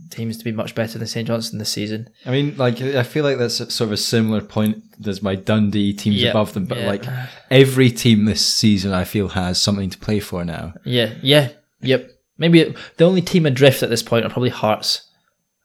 [0.10, 2.10] teams to be much better than St Johnstone this season.
[2.26, 5.94] I mean, like I feel like that's sort of a similar point as my Dundee
[5.94, 7.06] teams Yep, above them, but like
[7.50, 10.74] every team this season, I feel has something to play for now.
[10.84, 12.10] Yeah, yeah, yep.
[12.38, 15.08] Maybe the only team adrift at this point are probably Hearts.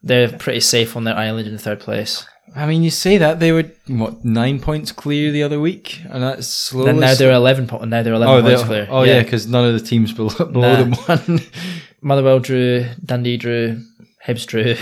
[0.07, 2.27] They're pretty safe on their island in third place.
[2.55, 6.23] I mean, you say that they were what nine points clear the other week, and
[6.23, 6.91] that's slowly.
[6.91, 7.67] And now they're eleven.
[7.67, 8.87] Po- now they're eleven oh, points clear.
[8.89, 10.95] oh yeah, because none of the teams below, below Nah.
[10.95, 11.41] them won.
[12.01, 13.83] Motherwell drew, Dundee drew,
[14.25, 14.77] Hibs drew.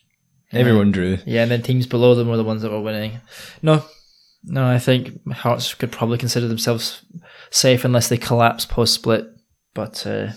[0.52, 1.18] Everyone drew.
[1.26, 3.20] Yeah, and then teams below them were the ones that were winning.
[3.62, 3.84] No,
[4.44, 7.04] no, I think Hearts could probably consider themselves
[7.50, 9.26] safe unless they collapse post split.
[9.74, 10.28] But uh,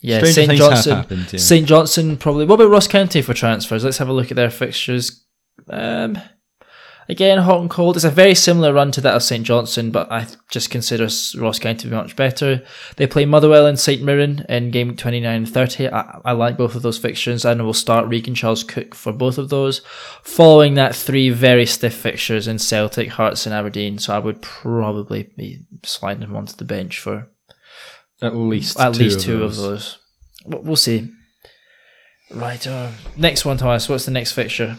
[0.00, 1.38] yeah, St Johnson, happened, yeah.
[1.38, 2.44] St Johnson probably.
[2.44, 3.84] What about Ross County for transfers?
[3.84, 5.24] Let's have a look at their fixtures.
[5.68, 6.18] Um,
[7.08, 7.96] again, hot and cold.
[7.96, 11.58] It's a very similar run to that of St Johnson, but I just consider Ross
[11.58, 12.62] County to be much better.
[12.96, 15.88] They play Motherwell and St Mirren in game 29 and 30.
[15.88, 19.38] I, I like both of those fixtures, and we'll start Regan Charles Cook for both
[19.38, 19.80] of those.
[20.22, 23.98] Following that, three very stiff fixtures in Celtic, Hearts, and Aberdeen.
[23.98, 27.28] So I would probably be sliding him onto the bench for
[28.20, 29.58] At least at two least of two those.
[29.58, 29.98] of those.
[30.46, 31.10] We'll we'll see.
[32.30, 32.64] Right.
[32.66, 33.88] Uh, next one, Thomas.
[33.88, 34.76] What's the next fixture?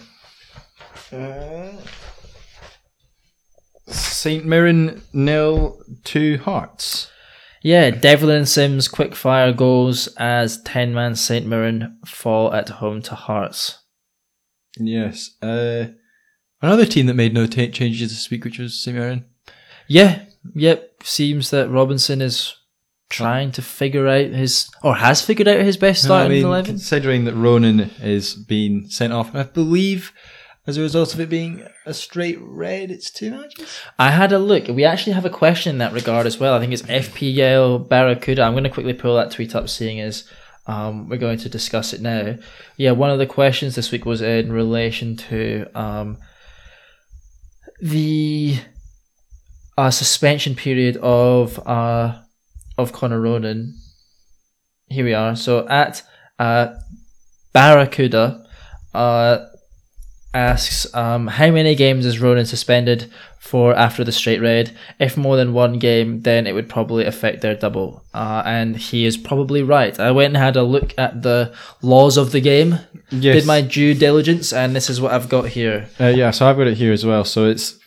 [3.87, 7.09] St Mirren nil two Hearts.
[7.61, 11.45] Yeah, Devlin Simms quick fire goals as 10 man St.
[11.45, 13.79] Mirren fall at home to Hearts.
[14.77, 15.31] Yes.
[15.41, 15.87] Uh,
[16.61, 19.25] another team that made no ta changes this week, which was St Mirren.
[19.87, 20.23] Yeah,
[20.55, 21.03] yep.
[21.03, 22.55] Seems that Robinson is
[23.09, 26.45] trying to figure out his, or has figured out his best No, I starting mean,
[26.45, 26.65] 11.
[26.65, 30.13] considering that Ronan is being sent off, I believe
[30.67, 33.79] as a result of it being a straight red, it's two matches.
[33.97, 34.67] I had a look.
[34.67, 36.53] We actually have a question in that regard as well.
[36.53, 38.43] I think it's FPL Barracuda.
[38.43, 40.29] I'm going to quickly pull that tweet up, seeing as
[40.67, 42.35] um, we're going to discuss it now.
[42.77, 46.19] Yeah, one of the questions this week was in relation to um,
[47.81, 48.59] the
[49.75, 52.19] uh, suspension period of uh,
[52.79, 53.75] of Connor Ronan.
[54.87, 55.35] Here we are.
[55.35, 56.01] So at
[56.39, 56.73] uh,
[57.53, 58.45] Barracuda.
[58.93, 59.45] Uh,
[60.33, 64.75] asks um, how many games is Ronan suspended for after the straight red?
[64.99, 68.03] If more than one game, then it would probably affect their double.
[68.13, 69.99] Uh, and he is probably right.
[69.99, 72.77] I went and had a look at the laws of the game,
[73.11, 73.37] Yes.
[73.37, 75.87] did my due diligence, and this is what I've got here.
[75.99, 77.23] Uh, yeah, so I've got it here as well.
[77.25, 77.79] So it's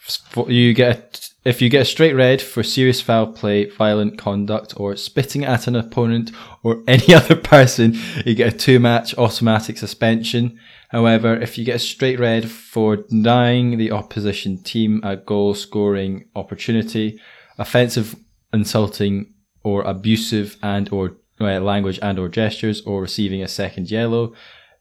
[0.49, 4.79] you get a, if you get a straight red for serious foul play, violent conduct,
[4.79, 6.31] or spitting at an opponent
[6.63, 10.59] or any other person, you get a two match automatic suspension.
[10.91, 16.29] However, if you get a straight red for denying the opposition team a goal scoring
[16.37, 17.19] opportunity,
[17.59, 18.15] offensive
[18.53, 19.33] insulting
[19.65, 24.33] or abusive and or uh, language and or gestures or receiving a second yellow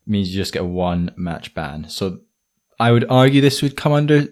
[0.06, 1.90] means you just get a one match ban.
[1.90, 2.20] So
[2.80, 4.28] I would argue this would come under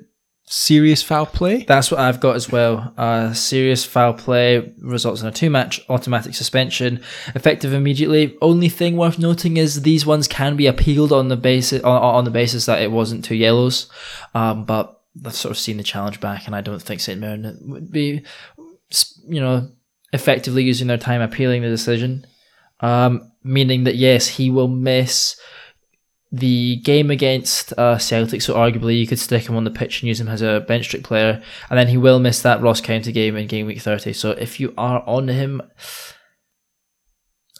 [0.49, 1.63] serious foul play.
[1.63, 2.91] That's what I've got as well.
[2.97, 7.01] Uh, serious foul play results in a two match automatic suspension,
[7.35, 8.35] effective immediately.
[8.41, 12.25] Only thing worth noting is these ones can be appealed on the basis on, on
[12.25, 13.89] the basis that it wasn't two yellows.
[14.33, 17.57] Um, but I've sort of seen the challenge back, and I don't think St Mirren
[17.67, 18.25] would be,
[19.27, 19.69] you know,
[20.12, 22.25] effectively using their time appealing the decision.
[22.79, 25.39] Um, meaning that yes, he will miss
[26.32, 30.08] the game against uh, Celtic, so arguably you could stick him on the pitch and
[30.08, 33.12] use him as a bench trick player, and then he will miss that Ross County
[33.12, 34.13] game in game week 30.
[34.13, 35.62] So if you are on him,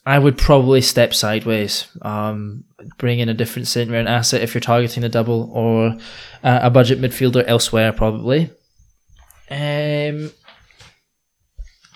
[0.06, 2.64] I would probably step sideways, um,
[2.98, 5.98] bring in a different centre Mirren asset if you're targeting the double, or
[6.44, 8.52] uh, a budget midfielder elsewhere, probably.
[9.50, 10.32] Um,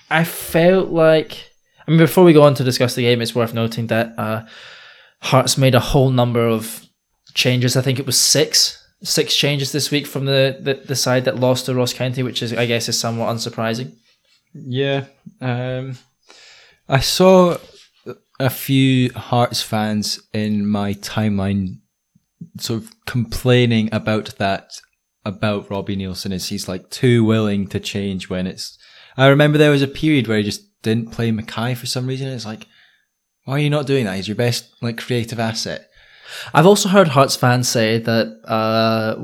[0.09, 1.51] I felt like,
[1.87, 4.17] I mean, before we go on to discuss the game, it's worth noting that.
[4.17, 4.45] Uh,
[5.23, 6.85] Hearts made a whole number of
[7.33, 7.77] changes.
[7.77, 11.39] I think it was six, six changes this week from the, the, the side that
[11.39, 13.95] lost to Ross County, which is I guess is somewhat unsurprising.
[14.53, 15.05] Yeah,
[15.41, 15.97] um,
[16.87, 17.57] I saw
[18.39, 21.79] a few Hearts fans in my timeline
[22.59, 24.73] sort of complaining about that
[25.25, 28.77] about Robbie Neilson is he's like too willing to change when it's.
[29.15, 32.27] I remember there was a period where he just didn't play McKay for some reason.
[32.27, 32.67] It's like
[33.45, 34.15] why are you not doing that?
[34.15, 35.89] He's your best like creative asset.
[36.53, 39.15] I've also heard Hearts fans say that uh,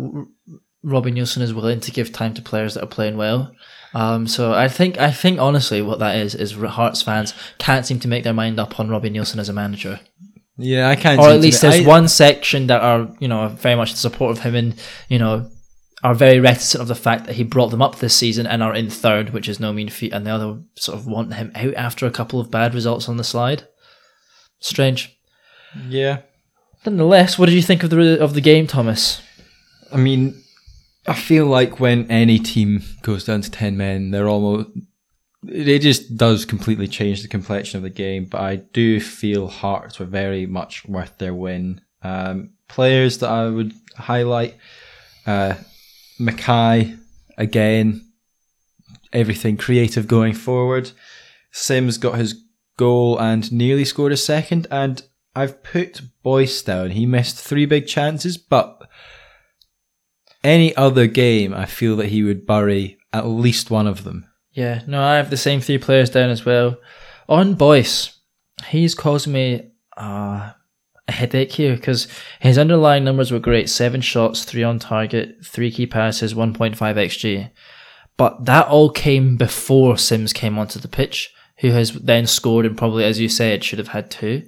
[0.84, 3.52] Robbie Neilson is willing to give time to players that are playing well.
[3.94, 8.00] Um, so I think I think honestly what that is is Hearts fans can't seem
[8.02, 10.00] to make their mind up on Robbie Neilson as a manager.
[10.58, 11.20] Yeah, I can't.
[11.20, 14.38] Or at least there's I, one section that are you know very much in support
[14.38, 14.76] of him and
[15.08, 15.50] you know
[16.04, 18.76] are very reticent of the fact that he brought them up this season and are
[18.76, 21.74] in third, which is no mean feat, and the other sort of want him out
[21.74, 23.68] after a couple of bad results on the slide.
[24.60, 25.18] Strange.
[25.88, 26.22] Yeah.
[26.86, 29.22] Nonetheless, what did you think of the of the game, Thomas?
[29.92, 30.42] I mean,
[31.08, 34.70] I feel like when any team goes down to ten men, they're almost
[35.48, 38.26] it just does completely change the complexion of the game.
[38.26, 41.82] But I do feel Hearts were very much worth their win.
[42.02, 44.56] Um, players that I would highlight:
[45.26, 45.56] uh,
[46.20, 46.98] McKay
[47.38, 48.06] again,
[49.14, 50.92] everything creative going forward.
[51.52, 52.42] Simms got his
[52.80, 54.66] goal and nearly scored a second.
[54.72, 55.04] And
[55.36, 56.92] I've put Boyce down.
[56.92, 58.90] He missed three big chances, but
[60.44, 64.26] any other game, I feel that he would bury at least one of them.
[64.54, 66.78] Yeah, no, I have the same three players down as well.
[67.28, 68.18] On Boyce,
[68.68, 70.52] he's caused me uh,
[71.08, 72.08] a headache here because
[72.40, 77.52] his underlying numbers were great seven shots, three on target, three key passes, 1.5 xg.
[78.16, 82.78] But that all came before Simms came onto the pitch who has then scored and
[82.78, 84.48] probably, as you said, should have had two.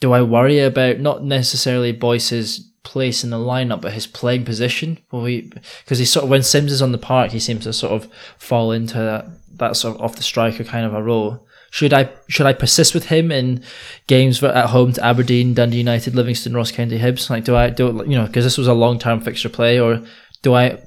[0.00, 4.98] Do I worry about not necessarily Boyce's place in the lineup, but his playing position?
[5.10, 7.92] Well, because he sort of when Simms is on the park, he seems to sort
[7.92, 11.46] of fall into that, that sort of off the striker kind of a role.
[11.70, 13.62] Should I should I persist with him in
[14.06, 17.28] games at home to Aberdeen, Dundee United, Livingston, Ross County, Hibs?
[17.28, 20.02] Like, do I do you know because this was a long term fixture play, or
[20.42, 20.78] do I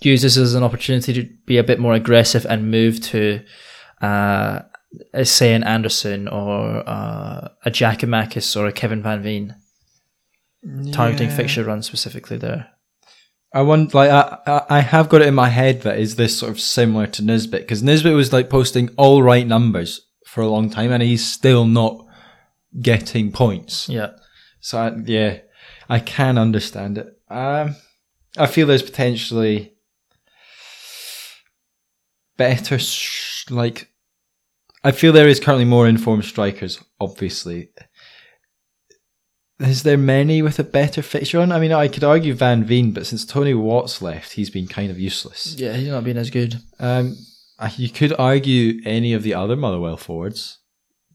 [0.00, 3.40] use this as an opportunity to be a bit more aggressive and move to
[4.00, 4.60] uh,
[5.22, 9.56] say an Anderson or uh, a Giakoumakis or a Kevin Van Veen,
[10.62, 10.92] yeah.
[10.92, 12.70] targeting fixture runs specifically there.
[13.52, 16.52] I want like I I have got it in my head that is this sort
[16.52, 20.68] of similar to Nisbet because Nisbet was like posting all right numbers for a long
[20.68, 22.04] time and he's still not
[22.80, 23.88] getting points.
[23.88, 24.10] Yeah.
[24.60, 25.38] So I, yeah,
[25.88, 27.06] I can understand it.
[27.30, 27.76] Um,
[28.36, 29.74] I feel there's potentially
[32.36, 33.87] better sh- like
[34.84, 37.70] I feel there is currently more informed strikers, obviously.
[39.60, 41.50] Is there many with a better fixture on?
[41.50, 44.90] I mean, I could argue Van Veen, but since Tony Watt's left, he's been kind
[44.90, 45.56] of useless.
[45.58, 46.56] Yeah, he's not been as good.
[46.78, 47.16] Um,
[47.76, 50.58] you could argue any of the other Motherwell forwards.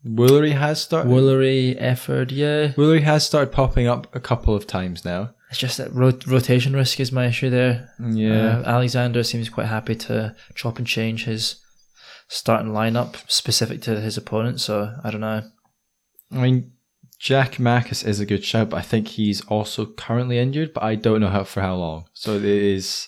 [0.06, 1.10] Woolery has started.
[1.10, 2.74] Woolery, Efford, yeah.
[2.74, 5.34] Woolery has started popping up a couple of times now.
[5.50, 7.90] It's just that rot- rotation risk is my issue there.
[8.02, 8.58] Yeah.
[8.60, 11.63] Uh, Alexander seems quite happy to chop and change his
[12.34, 14.60] starting lineup specific to his opponent.
[14.60, 15.44] So I don't know.
[16.32, 16.72] I mean,
[17.22, 21.22] Giakoumakis is a good shout, but I think he's also currently injured, but I don't
[21.22, 22.06] know how for how long.
[22.14, 23.08] So it is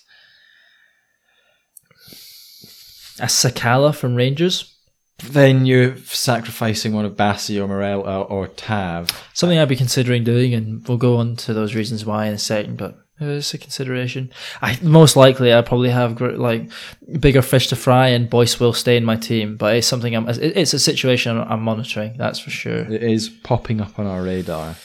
[3.18, 4.72] a Sakala from Rangers.
[5.18, 9.08] Then you're sacrificing one of Bassey or Morel or, or Tav.
[9.32, 12.38] Something I'd be considering doing, and we'll go on to those reasons why in a
[12.38, 12.76] second.
[12.76, 14.30] But It's a consideration.
[14.60, 16.70] I most likely I probably have like
[17.18, 19.56] bigger fish to fry, and Boyce will stay in my team.
[19.56, 20.28] But it's something I'm.
[20.28, 22.16] It's a situation I'm monitoring.
[22.18, 22.80] That's for sure.
[22.80, 24.76] It is popping up on our radar.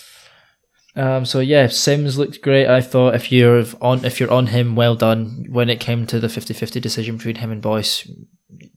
[0.95, 2.67] Um, so yeah, Simms looked great.
[2.67, 5.45] I thought if you're on if you're on him, well done.
[5.49, 8.09] When it came to the 50-50 decision between him and Boyce,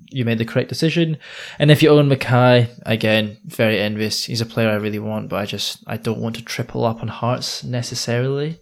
[0.08, 1.18] you made the correct decision.
[1.58, 4.24] And if you own McKay, again, very envious.
[4.24, 7.02] He's a player I really want, but I just I don't want to triple up
[7.02, 8.58] on Hearts necessarily.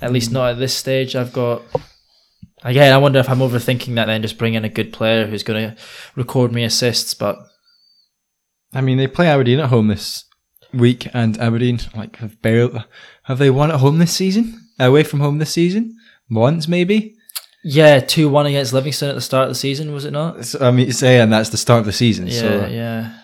[0.00, 1.16] At least not at this stage.
[1.16, 1.62] I've got
[2.62, 2.92] again.
[2.92, 4.06] I wonder if I'm overthinking that.
[4.06, 5.76] Then just bring in a good player who's going to
[6.14, 7.36] record me assists, but
[8.72, 10.24] I mean, they play Aberdeen at home this
[10.72, 12.84] week, and Aberdeen like have barely
[13.24, 14.60] have they won at home this season?
[14.78, 15.96] Away from home this season?
[16.30, 17.16] Once maybe.
[17.64, 20.44] yeah, two one against Livingston at the start of the season, was it not?
[20.44, 22.28] So, I mean, saying that's the start of the season.
[22.28, 23.18] Yeah, so yeah.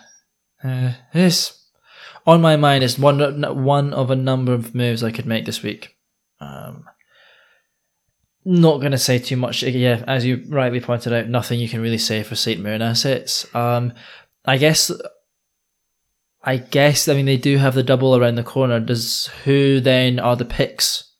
[0.63, 1.69] Uh, it's
[2.25, 2.83] on my mind.
[2.83, 3.19] It's one
[3.63, 5.94] one of a number of moves I could make this week.
[6.39, 6.85] Um,
[8.43, 9.63] not going to say too much.
[9.63, 13.53] Yeah, as you rightly pointed out, nothing you can really say for Saint Mirren assets.
[13.55, 13.93] Um,
[14.45, 14.91] I guess.
[16.43, 17.07] I guess.
[17.07, 18.79] I mean, they do have the double around the corner.
[18.79, 21.11] Does who then are the picks?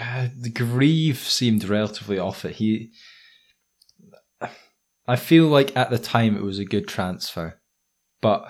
[0.00, 2.56] Uh, the Greive seemed relatively off it.
[2.56, 2.92] He,
[5.06, 7.60] I feel like at the time it was a good transfer,
[8.22, 8.46] but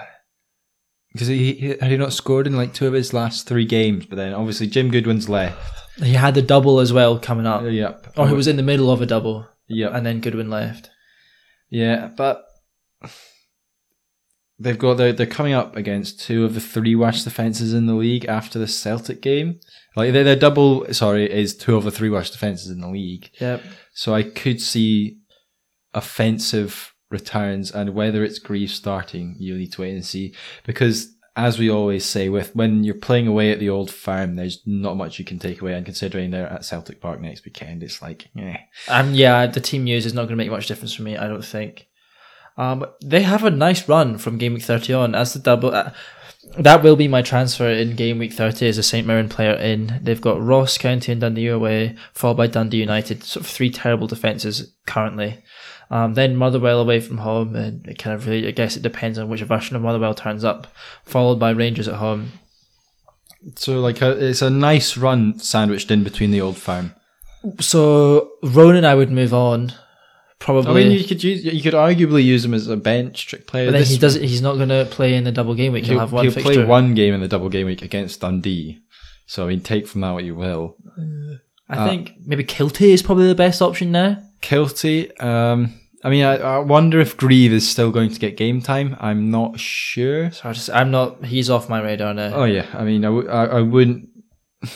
[1.12, 4.06] because he, he had he not scored in like two of his last three games,
[4.06, 5.58] but then obviously Jim Goodwin's left.
[6.02, 8.12] He had the double as well coming up, yep.
[8.16, 9.92] or he was in the middle of a double, Yep.
[9.92, 10.90] and then Goodwin left.
[11.68, 12.44] Yeah, but
[14.58, 17.94] they've got they're, they're coming up against two of the three worst defenses in the
[17.94, 19.60] league after the Celtic game.
[19.96, 23.30] Like their their double, sorry, is two of the three worst defenses in the league.
[23.40, 23.62] Yep.
[23.94, 25.18] So I could see
[25.92, 30.34] offensive returns, and whether it's Greive starting, you need to wait and see.
[30.64, 34.60] Because as we always say, with when you're playing away at the old firm, there's
[34.66, 35.74] not much you can take away.
[35.74, 38.56] And considering they're at Celtic Park next weekend, it's like, eh.
[38.88, 41.16] And yeah, the team news is not going to make much difference for me.
[41.16, 41.86] I don't think.
[42.56, 45.74] Um, they have a nice run from game week thirty on as the double.
[45.74, 45.92] Uh,
[46.58, 49.54] that will be my transfer in game week thirty as a Saint Mirren player.
[49.54, 53.22] In they've got Ross County and Dundee away, followed by Dundee United.
[53.22, 55.42] Sort of three terrible defenses currently.
[55.90, 59.18] Um, then Motherwell away from home, and it kind of really, I guess it depends
[59.18, 60.68] on which version of Motherwell turns up.
[61.04, 62.32] Followed by Rangers at home.
[63.56, 66.94] So like a, it's a nice run sandwiched in between the old firm.
[67.58, 69.72] So Ronan, I would move on.
[70.38, 70.70] Probably.
[70.70, 73.66] I mean, you could use you could arguably use him as a bench trick player.
[73.66, 74.14] but then This- he does.
[74.14, 75.84] He's not going to play in the double game week.
[75.84, 76.52] He'll, He'll, have one he'll fixture.
[76.54, 78.78] play one game in the double game week against Dundee.
[79.26, 80.76] So I mean, take from that what you will.
[81.68, 84.22] I Uh, think maybe Kiltie is probably the best option there.
[84.42, 85.10] Kiltie.
[85.22, 88.96] Um, I mean, I, I wonder if Greive is still going to get game time.
[89.00, 90.30] I'm not sure.
[90.30, 91.24] So I just, I'm not.
[91.26, 92.32] He's off my radar now.
[92.34, 94.08] Oh yeah, I mean, I, w- I, I wouldn't.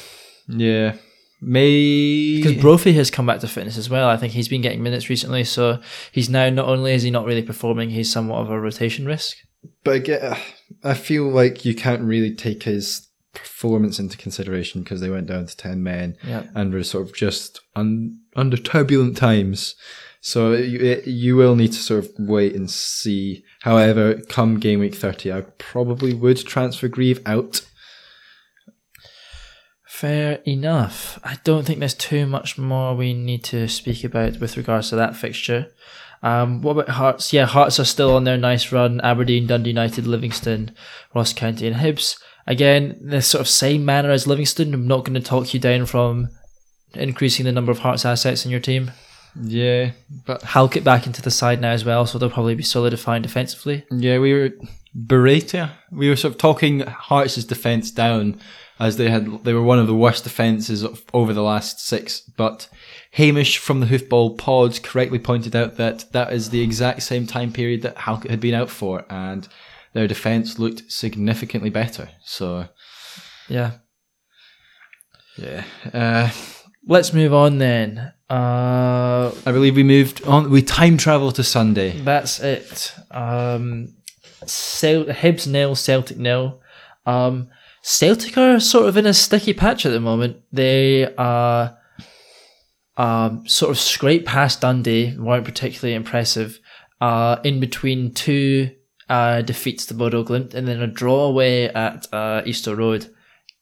[0.46, 0.96] Yeah,
[1.40, 4.08] may Because Brophy has come back to fitness as well.
[4.08, 5.80] I think he's been getting minutes recently, so
[6.12, 9.38] he's now not only is he not really performing, he's somewhat of a rotation risk.
[9.84, 10.36] but again,
[10.82, 15.46] I feel like you can't really take his performance into consideration because they went down
[15.46, 16.18] to ten men.
[16.26, 16.42] Yeah.
[16.54, 19.74] and we're sort of just un- under turbulent times.
[20.26, 23.44] So you, you will need to sort of wait and see.
[23.60, 27.60] However, come game week 30, I probably would transfer Greive out.
[29.86, 31.20] Fair enough.
[31.22, 34.96] I don't think there's too much more we need to speak about with regards to
[34.96, 35.66] that fixture.
[36.22, 37.34] Um, what about Hearts?
[37.34, 39.02] Yeah, Hearts are still on their nice run.
[39.02, 40.74] Aberdeen, Dundee United, Livingston,
[41.14, 42.18] Ross County, and Hibs.
[42.46, 44.72] Again, the sort of same manner as Livingston.
[44.72, 46.30] I'm not going to talk you down from
[46.94, 48.90] increasing the number of Hearts assets in your team.
[49.40, 49.92] Yeah,
[50.26, 53.84] but Halkett back into the side now as well, so they'll probably be solidifying defensively.
[53.90, 54.50] yeah, we were
[54.96, 55.72] Beretta.
[55.90, 58.40] We were sort of talking Hearts' defense down
[58.78, 62.20] as they had they were one of the worst defenses of, over the last six.
[62.20, 62.68] But
[63.12, 67.52] Hamish from the Hoofball Pods correctly pointed out that that is the exact same time
[67.52, 69.48] period that Halkett had been out for, and
[69.94, 72.10] their defense looked significantly better.
[72.24, 72.68] So
[73.48, 73.72] Yeah.
[75.36, 76.30] yeah, uh,
[76.86, 78.12] Let's move on then.
[78.30, 80.50] Uh, I believe we moved on.
[80.50, 81.98] We time travel to Sunday.
[82.00, 82.94] that's it.
[83.10, 83.94] Um,
[84.46, 86.60] Cel- Hibs nil, Celtic nil.
[87.06, 87.48] Um,
[87.82, 90.38] Celtic are sort of in a sticky patch at the moment.
[90.52, 91.76] They are
[92.96, 96.58] um, sort of scraped past Dundee, weren't particularly impressive.
[97.00, 98.70] Uh, in between two
[99.10, 103.12] uh, defeats to Bodo Glimt and then a draw away at uh, Easter Road.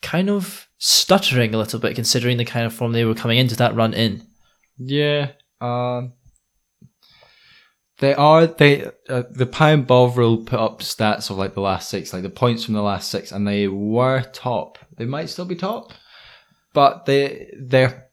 [0.02, 3.56] Kind of stuttering a little bit considering the kind of form they were coming into
[3.56, 4.24] that run in.
[4.84, 5.32] Yeah.
[5.60, 6.14] Um,
[7.98, 12.12] they are they uh, the Pine Bovril put up stats of like the last six,
[12.12, 14.78] like the points from the last six, and they were top.
[14.96, 15.92] They might still be top.
[16.72, 18.08] but they their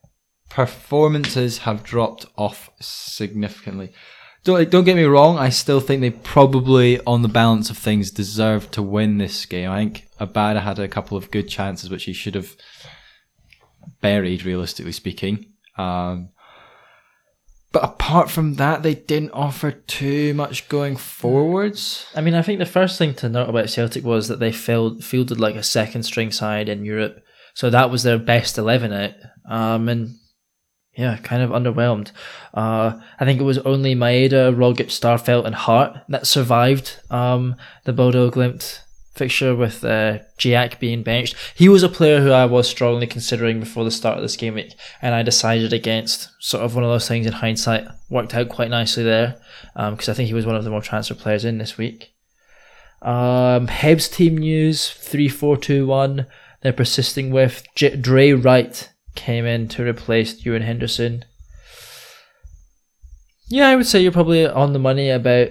[0.48, 3.92] performances have dropped off significantly.
[4.44, 5.38] Don't don't get me wrong.
[5.38, 9.70] I still think they probably, on the balance of things, deserve to win this game.
[9.70, 12.56] I think Abada had a couple of good chances which he should have
[14.00, 15.52] buried, realistically speaking.
[15.76, 16.30] Um,
[17.72, 22.06] but apart from that, they didn't offer too much going forwards.
[22.14, 25.04] I mean, I think the first thing to note about Celtic was that they filled,
[25.04, 27.22] fielded like a second string side in Europe.
[27.54, 29.14] So that was their best 11 out.
[29.48, 30.16] Um, and
[30.96, 32.10] yeah, kind of underwhelmed.
[32.52, 37.54] Uh, I think it was only Maeda, Rogic, Starfelt, and Hart that survived um,
[37.84, 38.80] the Bodo Glimt
[39.12, 41.34] fixture with uh, Gyak being benched.
[41.54, 44.54] He was a player who I was strongly considering before the start of this game
[44.54, 46.30] week, and I decided against.
[46.38, 49.40] Sort of one of those things in hindsight worked out quite nicely there
[49.74, 52.12] because um, I think he was one of the more transfer players in this week.
[53.02, 56.26] Um, Hibs team news three four two one.
[56.62, 61.24] They're persisting with J- Drey Wright came in to replace Ewan Henderson.
[63.48, 65.48] Yeah, I would say you're probably on the money about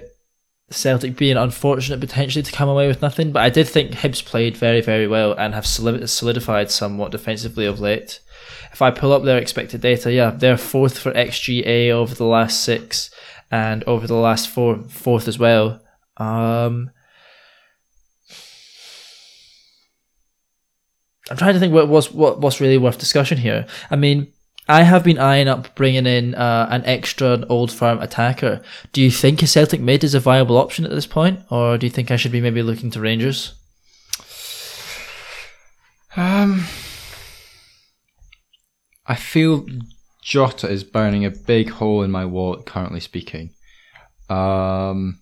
[0.70, 4.56] Celtic being unfortunate potentially to come away with nothing, but I did think Hibs played
[4.56, 8.20] very, very well and have solidified somewhat defensively of late.
[8.72, 12.62] If I pull up their expected data, yeah, they're fourth for XGA over the last
[12.62, 13.10] six
[13.50, 15.80] and over the last four, fourth as well.
[16.16, 16.92] Um,
[21.30, 23.66] I'm trying to think what was what what's really worth discussion here.
[23.90, 24.32] I mean,
[24.68, 28.62] I have been eyeing up bringing in uh, an extra old firm attacker.
[28.92, 31.86] Do you think a Celtic mid is a viable option at this point, or do
[31.86, 33.54] you think I should be maybe looking to Rangers?
[36.16, 36.64] Um,
[39.06, 39.66] I feel
[40.22, 42.66] Jota is burning a big hole in my wallet.
[42.66, 43.50] Currently speaking,
[44.28, 45.20] um,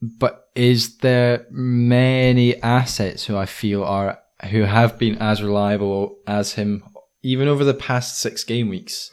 [0.00, 4.20] but is there many assets who I feel are
[4.50, 6.82] who have been as reliable as him
[7.24, 9.10] even over the past six game weeks.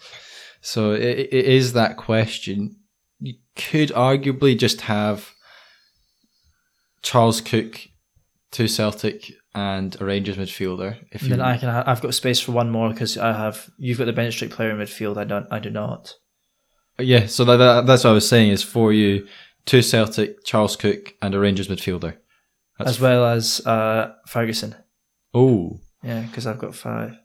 [0.62, 2.76] So it, it is that question.
[3.20, 5.32] You could arguably just have
[7.02, 7.88] Charles Cook
[8.52, 10.98] to Celtic and a Rangers midfielder.
[11.12, 13.70] If then I can, I've got space for one more because I have.
[13.78, 15.18] You've got the bench straight player in midfield.
[15.18, 15.48] I don't.
[15.50, 16.14] I do not.
[17.00, 18.52] Yeah, so that, that, that's what I was saying.
[18.52, 19.28] Is for you
[19.66, 22.18] to Celtic, Charles Cook, and a Rangers midfielder,
[22.78, 24.76] that's as well as uh, Ferguson.
[25.34, 27.18] Oh, yeah, because I've got five.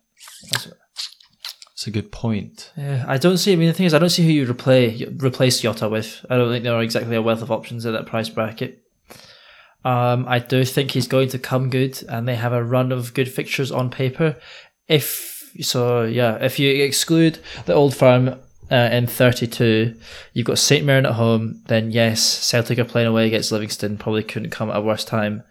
[0.50, 2.72] That's, That's a good point.
[2.76, 3.52] Yeah, I don't see.
[3.52, 6.24] I mean, the thing is, I don't see who you replace replace Jota with.
[6.30, 8.82] I don't think there are exactly a wealth of options at that price bracket.
[9.84, 13.14] Um, I do think he's going to come good, and they have a run of
[13.14, 14.36] good fixtures on paper.
[14.88, 18.40] If so, yeah, if you exclude the old firm
[18.70, 19.94] uh, in 32,
[20.32, 20.84] you've got St.
[20.84, 24.76] Mirren at home, then yes, Celtic are playing away against Livingston, probably couldn't come at
[24.76, 25.44] a worse time.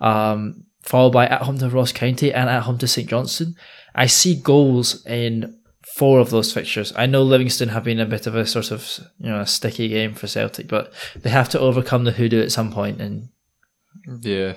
[0.00, 3.54] Um, followed by at home to Ross County and at home to St Johnstone.
[3.94, 5.58] I see goals in
[5.96, 6.92] four of those fixtures.
[6.96, 9.88] I know Livingston have been a bit of a sort of you know a sticky
[9.88, 13.28] game for Celtic, but they have to overcome the hoodoo at some point, and
[14.20, 14.54] yeah,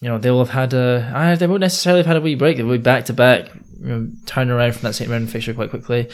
[0.00, 1.36] you know they'll have had a.
[1.38, 2.56] they won't necessarily have had a wee break.
[2.56, 3.48] They'll be back to back,
[3.80, 6.08] you know, turn around from that St Mirren fixture quite quickly.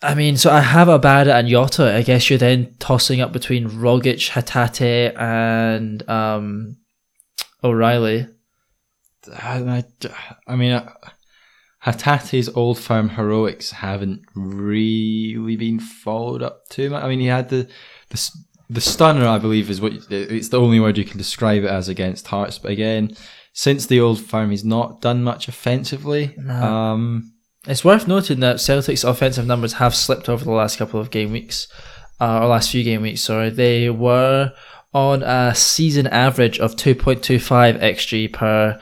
[0.00, 1.94] I mean, so I have Abada and Jota.
[1.94, 6.76] I guess you're then tossing up between Rogic, Hatate, and um,
[7.64, 8.28] O'Riley.
[9.32, 9.84] I,
[10.46, 10.92] I mean, uh,
[11.84, 17.02] Hatate's old firm heroics haven't really been followed up too much.
[17.02, 17.68] I mean, he had the
[18.10, 18.30] the,
[18.68, 21.88] the stunner, I believe, is what it's the only word you can describe it as
[21.88, 22.58] against Hearts.
[22.58, 23.16] But again,
[23.52, 26.34] since the old firm, he's not done much offensively.
[26.36, 26.54] No.
[26.54, 27.32] Um,
[27.66, 31.32] it's worth noting that Celtic's offensive numbers have slipped over the last couple of game
[31.32, 31.68] weeks,
[32.20, 33.22] uh, or last few game weeks.
[33.22, 34.52] Sorry, they were
[34.94, 38.80] on a season average of 2.25 xg per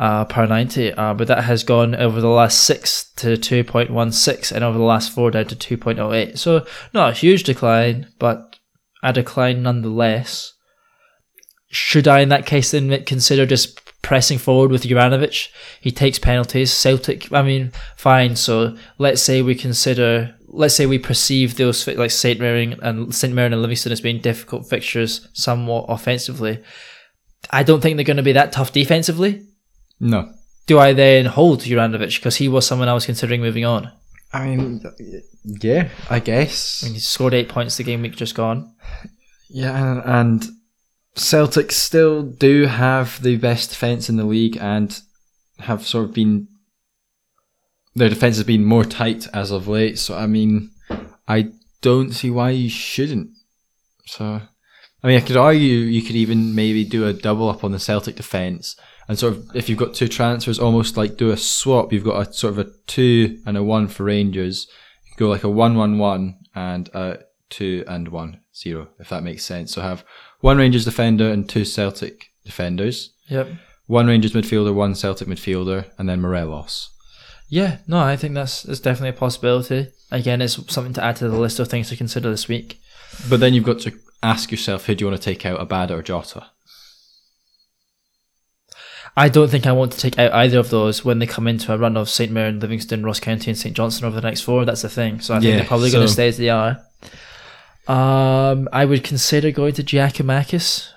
[0.00, 4.64] uh, per 90, uh, but that has gone over the last six to 2.16 and
[4.64, 6.38] over the last four down to 2.08.
[6.38, 8.58] So, not a huge decline, but
[9.02, 10.54] a decline nonetheless.
[11.68, 15.48] Should I, in that case, then consider just pressing forward with Juranovic?
[15.82, 16.72] He takes penalties.
[16.72, 18.36] Celtic, I mean, fine.
[18.36, 23.34] So, let's say we consider let's say we perceive those like Saint Mirren and Saint
[23.34, 26.58] Mirren and Livingston as being difficult fixtures somewhat offensively.
[27.50, 29.46] I don't think they're going to be that tough defensively.
[30.00, 30.32] No.
[30.66, 33.92] Do I then hold Juranovic because he was someone I was considering moving on?
[34.32, 34.82] I mean,
[35.44, 36.82] yeah, I guess.
[36.82, 38.74] I mean, he scored eight points the game week just gone.
[39.48, 40.44] Yeah, and
[41.16, 45.00] Celtic still do have the best defence in the league and
[45.58, 46.46] have sort of been.
[47.96, 50.70] Their defence has been more tight as of late, so I mean,
[51.26, 51.50] I
[51.82, 53.30] don't see why you shouldn't.
[54.06, 54.40] So,
[55.02, 57.80] I mean, I could argue you could even maybe do a double up on the
[57.80, 58.76] Celtic defence
[59.10, 61.92] and sort of if you've got two transfers, almost like do a swap.
[61.92, 64.68] You've got a sort of a two and a one for Rangers.
[65.04, 69.24] You go like a one one one and a two and one zero, if that
[69.24, 69.74] makes sense.
[69.74, 70.04] So have
[70.42, 73.12] one Rangers defender and two Celtic defenders.
[73.26, 73.48] Yep.
[73.88, 76.90] One Rangers midfielder, one Celtic midfielder, and then Morelos.
[77.48, 79.88] Yeah, no, I think that's, that's definitely a possibility.
[80.12, 82.80] Again, it's something to add to the list of things to consider this week.
[83.28, 83.92] But then you've got to
[84.22, 86.46] ask yourself, who do you want to take out, Abada or Jota?
[89.20, 91.74] I don't think I want to take out either of those when they come into
[91.74, 94.64] a run of St Mirren, Livingston, Ross County, and St Johnstone over the next four.
[94.64, 95.20] That's the thing.
[95.20, 96.78] So I think Yeah, they're probably going to stay as they are.
[97.86, 100.88] Um, I would consider going to Giakoumakis,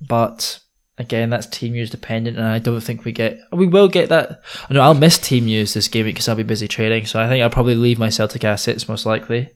[0.00, 0.60] but
[0.96, 3.40] again, that's team use dependent, and I don't think we get.
[3.52, 4.42] We will get that.
[4.68, 7.28] I know I'll miss team use this game because I'll be busy trading, so I
[7.28, 9.48] think I'll probably leave my Celtic assets most likely.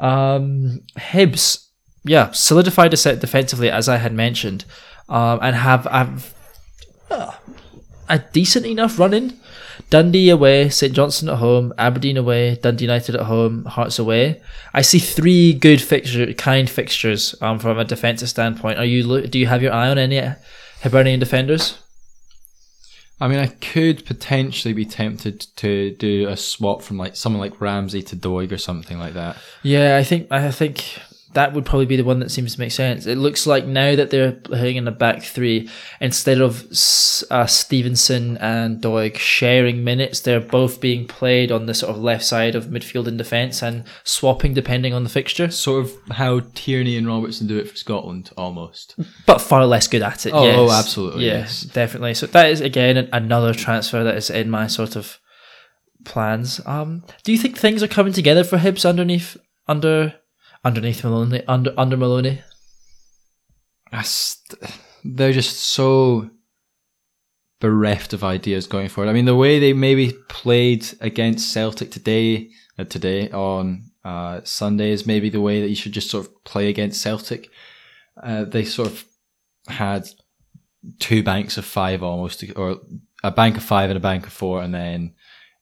[0.00, 1.68] Um, Hibs,
[2.02, 4.64] yeah, solidified a set defensively as I had mentioned,
[5.08, 6.34] um, and have have
[7.10, 9.38] a decent enough running.
[9.90, 14.40] Dundee away, St Johnstone at home, Aberdeen away, Dundee United at home, Hearts away.
[14.72, 18.78] I see three good fixture, kind fixtures um, from a defensive standpoint.
[18.78, 20.20] Are you do you have your eye on any
[20.82, 21.78] Hibernian defenders?
[23.20, 27.60] I mean, I could potentially be tempted to do a swap from like someone like
[27.60, 29.36] Ramsay to Doig or something like that.
[29.62, 30.98] Yeah, I think I think
[31.34, 33.06] that would probably be the one that seems to make sense.
[33.06, 35.68] It looks like now that they're playing in a back three,
[36.00, 36.64] instead of
[37.30, 42.24] uh, Stevenson and Doig sharing minutes, they're both being played on the sort of left
[42.24, 45.50] side of midfield and defence and swapping depending on the fixture.
[45.50, 48.94] Sort of how Tierney and Robertson do it for Scotland, almost.
[49.26, 50.32] But far less good at it.
[50.32, 50.56] Oh, yes.
[50.58, 51.72] oh, absolutely, Yes, yes.
[51.74, 52.14] definitely.
[52.14, 55.18] So that is again another transfer that is in my sort of
[56.04, 56.60] plans.
[56.66, 60.14] Um, do you think things are coming together for Hibs underneath under
[60.64, 62.42] underneath Maloney under under Maloney?
[63.90, 64.42] That's-
[65.04, 66.30] They're just so
[67.60, 69.10] bereft of ideas going forward.
[69.10, 74.90] I mean, the way they maybe played against Celtic today, uh, today on uh, Sunday
[74.90, 77.50] is maybe the way that you should just sort of play against Celtic.
[78.22, 79.04] Uh, they sort of
[79.68, 80.08] had
[80.98, 82.78] two banks of five almost, or
[83.22, 85.14] a bank of five and a bank of four, and then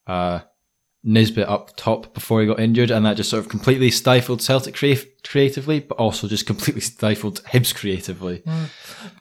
[0.07, 0.41] uh,
[1.05, 4.75] Nisbet up top before he got injured, and that just sort of completely stifled Celtic
[4.77, 8.43] crea- creatively, but also just completely stifled Hibs creatively.
[8.47, 8.65] Hmm.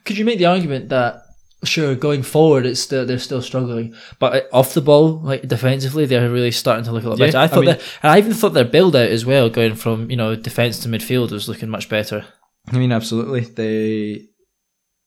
[0.04, 1.22] Could you make the argument that
[1.64, 6.28] sure going forward it's still they're still struggling, but off the ball like defensively they're
[6.28, 7.38] really starting to look a lot Yeah, better.
[7.38, 9.74] I I thought mean- that, and I even thought their build out as well, going
[9.74, 12.24] from you know defense to midfield was looking much better.
[12.72, 13.40] I mean, absolutely.
[13.40, 14.28] They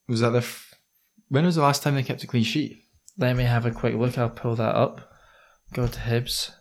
[0.10, 0.74] was that their f-
[1.30, 2.78] when was the last time they kept a clean sheet?
[3.18, 4.18] Let me have a quick look.
[4.18, 5.10] I'll pull that up.
[5.74, 6.52] Go to Hibs.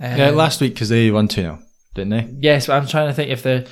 [0.00, 1.58] Yeah, Um, last week because they won two 0
[1.94, 2.34] didn't they?
[2.40, 3.66] Yes, but I'm trying to think if they're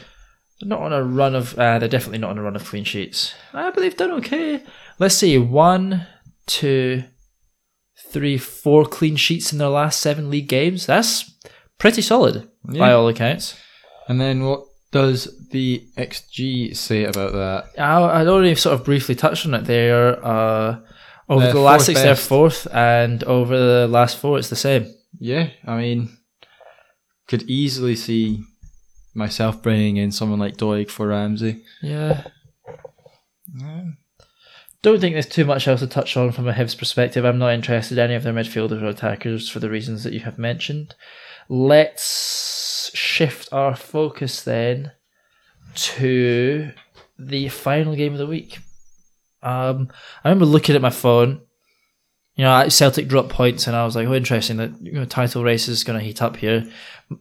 [0.62, 1.58] not on a run of.
[1.58, 3.34] Uh, they're definitely not on a run of clean sheets.
[3.52, 4.62] Uh, but they've done okay.
[4.98, 5.38] Let's see.
[5.38, 6.06] One,
[6.46, 7.04] two,
[8.10, 10.86] three, four clean sheets in their last seven league games.
[10.86, 11.30] That's
[11.78, 13.54] pretty solid by all accounts.
[14.08, 17.80] And then what does the XG say about that?
[17.80, 19.64] I, I already sort of briefly touched on it.
[19.64, 20.80] They're uh,
[21.28, 24.92] over They're the last six, they're fourth, and over the last four, it's the same.
[25.18, 26.16] Yeah, I mean,
[27.26, 28.42] could easily see
[29.14, 31.64] myself bringing in someone like Doig for Ramsay.
[31.82, 32.24] Yeah.
[34.82, 37.24] Don't think there's too much else to touch on from a Hibs perspective.
[37.24, 40.20] I'm not interested in any of their midfielders or attackers for the reasons that you
[40.20, 40.94] have mentioned.
[41.48, 44.92] Let's shift our focus then
[45.74, 46.70] to
[47.18, 48.58] the final game of the week.
[49.42, 49.88] Um,
[50.22, 51.40] I remember looking at my phone.
[52.36, 54.58] You know, Celtic dropped points, and I was like, "Oh, interesting.
[54.58, 56.70] That you know, title race is going to heat up here."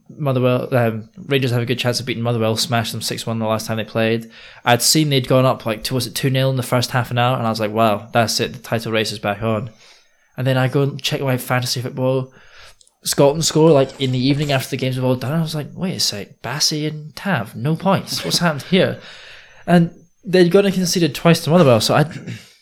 [0.09, 2.57] Motherwell, um, Rangers have a good chance of beating Motherwell.
[2.57, 4.30] Smashed them six one the last time they played.
[4.66, 7.11] I'd seen they'd gone up like two, was it two 0 in the first half
[7.11, 8.53] an hour, and I was like, "Wow, that's it.
[8.53, 9.70] The title race is back on."
[10.36, 12.34] And then I go and check my fantasy football.
[13.05, 15.32] Scotland score like in the evening after the games have all done.
[15.32, 18.26] I was like, "Wait a sec, Bassey and Tav, no points.
[18.26, 18.99] What's happened here?"
[19.66, 19.91] And
[20.26, 22.01] they'd gone and conceded twice to Motherwell, so I,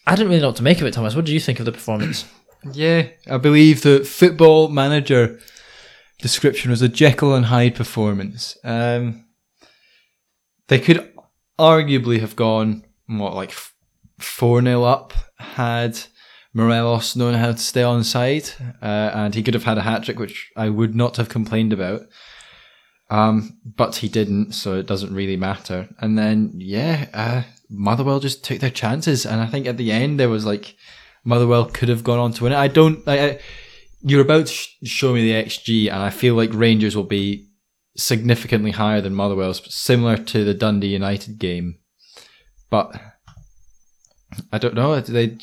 [0.06, 0.94] I didn't really know what to make of it.
[0.94, 2.26] Thomas, what did you think of the performance?
[2.72, 5.40] Yeah, I believe the football manager
[6.20, 8.58] description was a Jekyll and Hyde performance.
[8.64, 9.26] Um,
[10.68, 11.14] they could
[11.60, 13.54] arguably have gone what like
[14.20, 16.00] four 0 up had
[16.54, 18.50] Morelos known how to stay on side,
[18.82, 21.74] uh, and he could have had a hat trick, which I would not have complained
[21.74, 22.02] about.
[23.10, 25.90] Um, but he didn't, so it doesn't really matter.
[26.00, 30.20] And then, yeah, uh, Motherwell just took their chances, and I think at the end
[30.20, 30.76] there was like
[31.24, 32.58] Motherwell could have gone on to win it.
[32.58, 33.08] I don't.
[33.08, 33.40] I, I,
[34.02, 37.48] you're about to sh- show me the XG, and I feel like Rangers will be
[37.96, 41.80] significantly higher than Motherwell's, similar to the Dundee United game.
[42.70, 43.00] But
[44.52, 45.00] I don't know.
[45.00, 45.38] They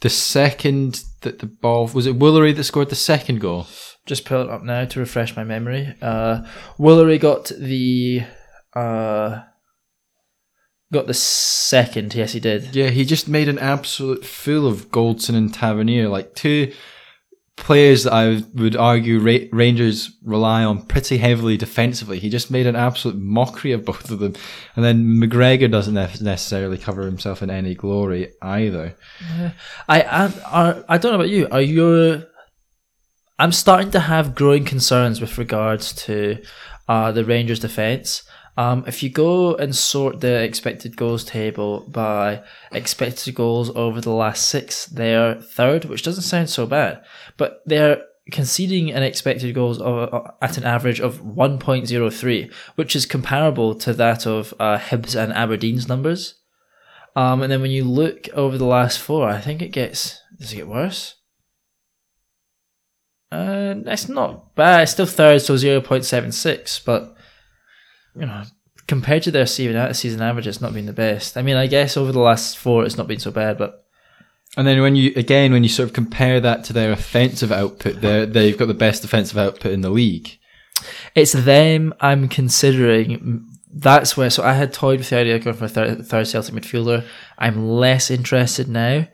[0.00, 3.66] the second that the ball was it Woolery that scored the second goal.
[4.06, 5.94] Just pull it up now to refresh my memory.
[6.00, 6.42] Uh,
[6.78, 8.22] Woolery got the
[8.74, 9.40] uh,
[10.92, 12.14] got the second.
[12.14, 12.74] Yes, he did.
[12.74, 16.72] Yeah, he just made an absolute fool of Goldson and Tavernier, like two
[17.56, 22.18] players that I would argue Ra- Rangers rely on pretty heavily defensively.
[22.18, 24.34] He just made an absolute mockery of both of them,
[24.74, 28.96] and then McGregor doesn't necessarily cover himself in any glory either.
[29.88, 31.48] I I, I, I don't know about you.
[31.50, 32.24] Are you?
[33.38, 36.42] I'm starting to have growing concerns with regards to
[36.88, 38.22] uh, the Rangers' defense.
[38.60, 44.10] Um, if you go and sort the expected goals table by expected goals over the
[44.10, 47.02] last six, they're third, which doesn't sound so bad.
[47.38, 53.74] But they're conceding an expected goals of, at an average of 1.03, which is comparable
[53.76, 56.34] to that of uh, Hibs and Aberdeen's numbers.
[57.16, 60.52] Um, and then when you look over the last four, I think it gets does
[60.52, 61.14] it get worse?
[63.32, 64.82] Uh, it's not bad.
[64.82, 66.78] It's still third, so zero point seven six.
[66.78, 67.16] But
[68.14, 68.42] you know,
[68.86, 71.36] compared to their season season average, it's not been the best.
[71.36, 73.56] I mean, I guess over the last four, it's not been so bad.
[73.56, 73.84] But
[74.56, 78.00] And then when you again when you sort of compare that to their offensive output,
[78.00, 80.38] they they've got the best defensive output in the league.
[81.14, 83.46] it's them I'm considering.
[83.72, 84.30] That's where.
[84.30, 87.04] So I had toyed with the idea of going for a third, third Celtic midfielder.
[87.38, 89.06] I'm less interested now.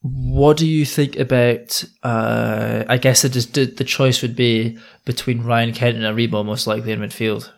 [0.00, 1.84] What do you think about?
[2.02, 6.66] Uh, I guess the, the the choice would be between Ryan Kent and Aribo, most
[6.66, 7.50] likely in midfield.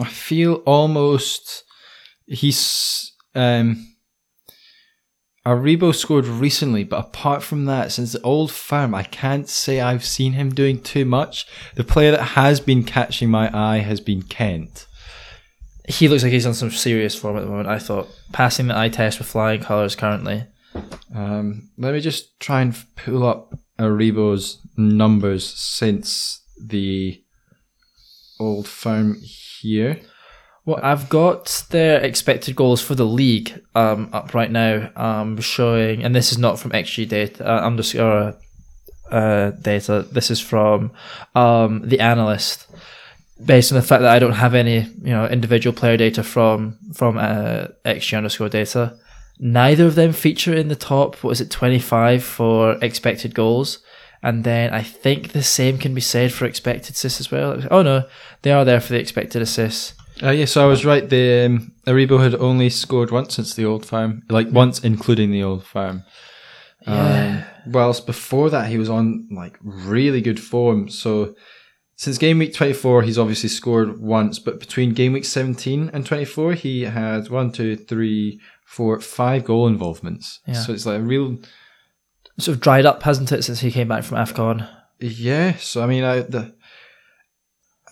[0.00, 1.64] I feel almost
[2.26, 3.86] he's um
[5.46, 10.04] Aribo scored recently, but apart from that, since the old firm, I can't say I've
[10.04, 11.46] seen him doing too much.
[11.76, 14.86] The player that has been catching my eye has been Kent.
[15.88, 17.68] He looks like he's on some serious form at the moment.
[17.68, 20.44] I thought passing the eye test with flying colours currently.
[21.14, 27.24] Um, let me just try and pull up Aribo's numbers since the
[28.38, 29.20] old firm
[29.60, 30.00] here.
[30.66, 36.04] Well, I've got their expected goals for the league um, up right now, um, showing,
[36.04, 38.34] and this is not from XG data, uh, underscore
[39.10, 40.06] uh, data.
[40.12, 40.92] This is from
[41.34, 42.66] um, the analyst,
[43.44, 46.78] based on the fact that I don't have any, you know, individual player data from
[46.92, 48.96] from uh, XG underscore data.
[49.38, 51.16] Neither of them feature in the top.
[51.24, 53.78] What is it, twenty five for expected goals?
[54.22, 57.62] And then I think the same can be said for expected assists as well.
[57.70, 58.04] Oh no,
[58.42, 59.94] they are there for the expected assists.
[60.22, 61.08] Uh, yeah, so I was right.
[61.08, 65.42] The um, Aribo had only scored once since the old firm, like once including the
[65.42, 66.04] old firm.
[66.86, 67.44] Yeah.
[67.66, 70.90] Um, whilst before that, he was on like really good form.
[70.90, 71.34] So
[71.96, 76.04] since game week twenty four, he's obviously scored once, but between game week seventeen and
[76.04, 80.40] twenty four, he had one, two, three, four, five goal involvements.
[80.46, 80.54] Yeah.
[80.54, 81.38] So it's like a real
[82.40, 84.68] Sort of dried up, hasn't it, since he came back from AFCON?
[84.98, 86.54] Yes, I mean, I the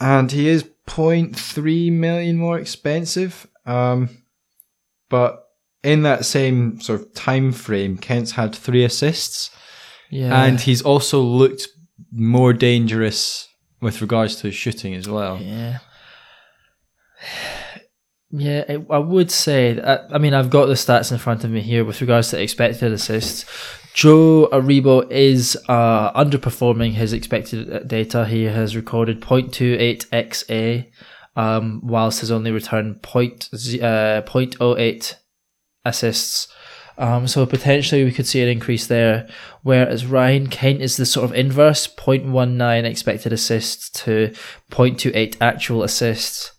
[0.01, 3.47] and he is 0.3 million more expensive.
[3.67, 4.09] Um,
[5.09, 5.45] but
[5.83, 9.51] in that same sort of time frame, Kent's had three assists,
[10.11, 10.45] Yeah.
[10.45, 11.69] and he's also looked
[12.13, 13.49] more dangerous
[13.81, 15.39] with regards to his shooting as well.
[15.41, 15.79] Yeah.
[18.31, 19.75] Yeah, I I would say.
[19.75, 22.41] That, I mean, I've got the stats in front of me here with regards to
[22.41, 23.45] expected assists.
[23.95, 28.27] Joe Aribo is uh, underperforming his expected uh, data.
[28.27, 30.87] He has recorded 0.28 XA,
[31.37, 35.15] um, whilst has only returned point, z- uh, 0.08
[35.85, 36.49] assists.
[36.99, 39.29] Um, so potentially we could see an increase there.
[39.63, 44.33] Whereas Ryan Kent is the sort of inverse 0.19 expected assists to
[44.71, 46.53] 0.28 actual assists.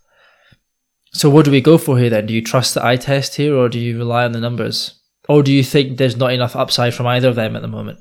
[1.11, 2.27] So what do we go for here then?
[2.27, 4.99] Do you trust the eye test here or do you rely on the numbers?
[5.27, 7.99] Or do you think there's not enough upside from either of them at the moment?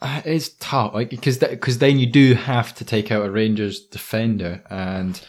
[0.00, 3.80] Uh, It's tough, like because because then you do have to take out a Rangers
[3.80, 5.20] defender, and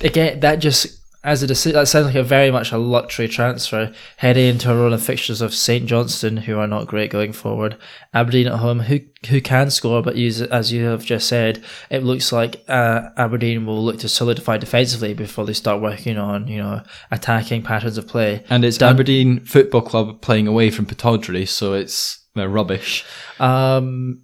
[0.00, 3.92] Again, that just as a deci- that sounds like a very much a luxury transfer
[4.16, 7.76] heading into a run of fixtures of St Johnstone, who are not great going forward.
[8.12, 12.02] Aberdeen at home, who who can score, but use as you have just said, it
[12.02, 16.58] looks like uh, Aberdeen will look to solidify defensively before they start working on you
[16.58, 18.44] know attacking patterns of play.
[18.50, 23.04] and it's Aberdeen Football Club playing away from Pittodrie, so it's they're rubbish.
[23.38, 24.22] Um,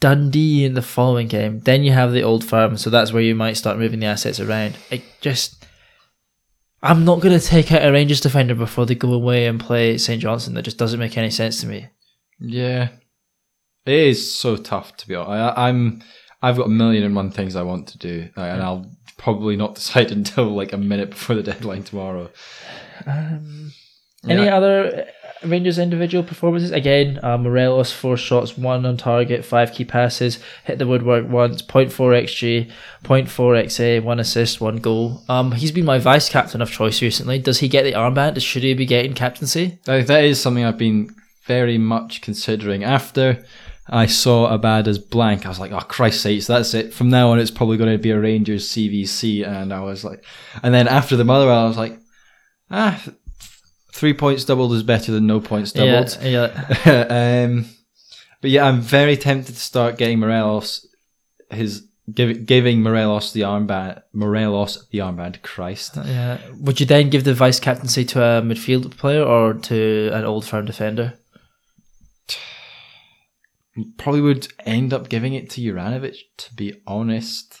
[0.00, 1.60] Dundee in the following game.
[1.60, 4.40] Then you have the old firm, so that's where you might start moving the assets
[4.40, 4.76] around.
[4.90, 5.59] It just,
[6.82, 9.98] I'm not going to take out a Rangers defender before they go away and play
[9.98, 10.54] St Johnstone.
[10.54, 11.88] That just doesn't make any sense to me.
[12.38, 12.88] Yeah,
[13.84, 15.58] it is so tough to be honest.
[15.58, 16.02] I, I'm
[16.42, 19.56] I've got a million and one things I want to do, uh, and I'll probably
[19.56, 22.30] not decide until like a minute before the deadline tomorrow.
[23.06, 23.72] Um,
[24.28, 25.08] any other
[25.42, 26.70] Rangers individual performances?
[26.70, 31.62] Again, uh, Morelos four shots, one on target, five key passes, hit the woodwork once,
[31.62, 31.90] 0.4
[32.24, 32.70] xg,
[33.04, 35.22] 0.4 xa, one assist, one goal.
[35.28, 37.38] Um, he's been my vice captain of choice recently.
[37.38, 38.40] Does he get the armband?
[38.42, 39.78] Should he be getting captaincy?
[39.84, 41.14] That, that is something I've been
[41.46, 42.84] very much considering.
[42.84, 43.42] After
[43.88, 46.92] I saw Abada's blank, I was like, oh, Christ's sakes, that's it.
[46.92, 49.46] From now on, it's probably going to be a Rangers CVC.
[49.46, 50.24] And I was like,
[50.62, 51.98] and then after the Motherwell, I was like,
[52.70, 53.02] ah,
[54.00, 56.18] three points doubled is better than no points doubled.
[56.22, 56.50] Yeah,
[56.86, 57.44] yeah.
[57.44, 57.66] um,
[58.40, 60.86] but yeah, I'm very tempted to start getting Morelos
[61.50, 64.02] his give, giving Morelos the armband.
[64.14, 65.42] Morelos the armband.
[65.42, 65.96] Christ.
[65.96, 66.38] Yeah.
[66.60, 70.46] Would you then give the vice captaincy to a midfield player or to an old
[70.46, 71.18] firm defender?
[73.98, 76.16] Probably would end up giving it to Juranovic.
[76.38, 77.60] To be honest,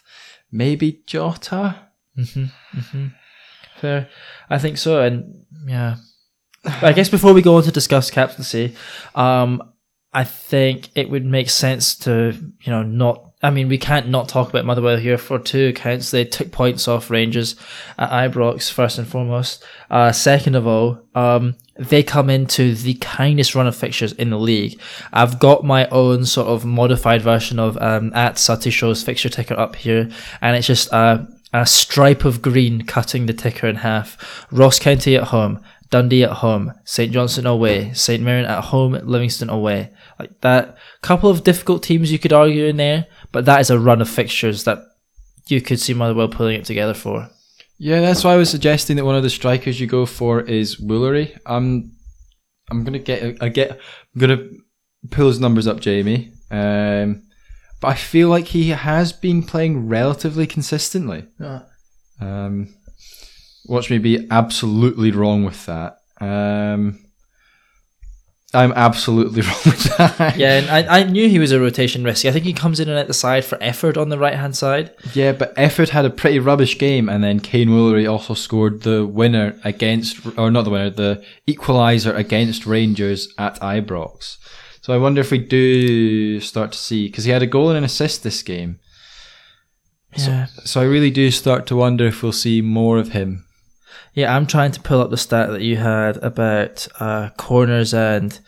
[0.50, 1.88] maybe Jota.
[2.16, 2.44] Hmm.
[2.72, 3.06] Hmm.
[3.76, 4.08] Fair.
[4.48, 5.02] I think so.
[5.02, 5.96] And yeah.
[6.62, 8.74] But I guess before we go on to discuss captaincy,
[9.14, 9.62] um,
[10.12, 13.26] I think it would make sense to, you know, not.
[13.42, 16.10] I mean, we can't not talk about Motherwell here for two accounts.
[16.10, 17.56] They took points off Rangers
[17.96, 19.64] at Ibrox, first and foremost.
[19.88, 24.38] Uh, second of all, um, they come into the kindest run of fixtures in the
[24.38, 24.78] league.
[25.10, 29.58] I've got my own sort of modified version of um, at Sutty Show's fixture ticker
[29.58, 30.10] up here,
[30.42, 34.46] and it's just a, a stripe of green cutting the ticker in half.
[34.50, 39.50] Ross County at home, Dundee at home, St Johnstone away, St Mirren at home, Livingston
[39.50, 39.90] away.
[40.18, 43.78] Like that, couple of difficult teams you could argue in there, but that is a
[43.78, 44.78] run of fixtures that
[45.46, 47.28] you could see Motherwell pulling it together for.
[47.78, 50.80] Yeah, that's why I was suggesting that one of the strikers you go for is
[50.80, 51.36] Woolery.
[51.44, 51.92] I'm,
[52.70, 54.48] I'm gonna get, I get, I'm gonna
[55.10, 56.32] pull his numbers up, Jamie.
[56.50, 57.22] Um,
[57.80, 61.26] but I feel like he has been playing relatively consistently.
[62.20, 62.74] Um,
[63.70, 65.98] watch me be absolutely wrong with that.
[66.20, 66.98] Um,
[68.52, 70.36] I'm absolutely wrong with that.
[70.36, 72.24] Yeah, and I, I knew he was a rotation risk.
[72.26, 74.56] I think he comes in and at the side for Efford on the right hand
[74.56, 74.90] side.
[75.14, 79.06] Yeah, but Efford had a pretty rubbish game, and then Kaiyne Woolery also scored the
[79.06, 84.36] winner against, or not the winner, the equaliser against Rangers at Ibrox.
[84.82, 87.78] So I wonder if we do start to see, because he had a goal and
[87.78, 88.80] an assist this game.
[90.16, 90.46] Yeah.
[90.64, 93.44] So I really do start to wonder if we'll see more of him.
[94.14, 98.38] Yeah, I'm trying to pull up the stat that you had about uh, corners and,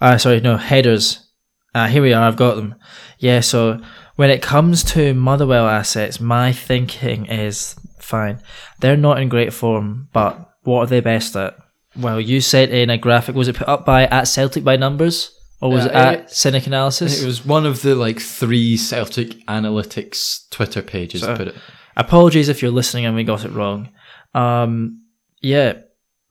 [0.00, 1.26] uh, sorry, no, headers.
[1.74, 2.74] Uh, here we are, I've got them.
[3.18, 3.80] Yeah, so
[4.16, 8.40] when it comes to Motherwell assets, my thinking is fine.
[8.80, 11.56] They're not in great form, but what are they best at?
[11.96, 13.34] Well, you sent in a graphic.
[13.34, 15.32] Was it put up by at Celtic by numbers?
[15.62, 17.22] Or was Yeah, it at it- Cynic Analysis?
[17.22, 21.54] It was one of the like three Celtic Analytics Twitter pages So- put it.
[21.96, 23.88] Apologies if you're listening and we got it wrong.
[24.34, 25.00] Um,
[25.46, 25.74] yeah,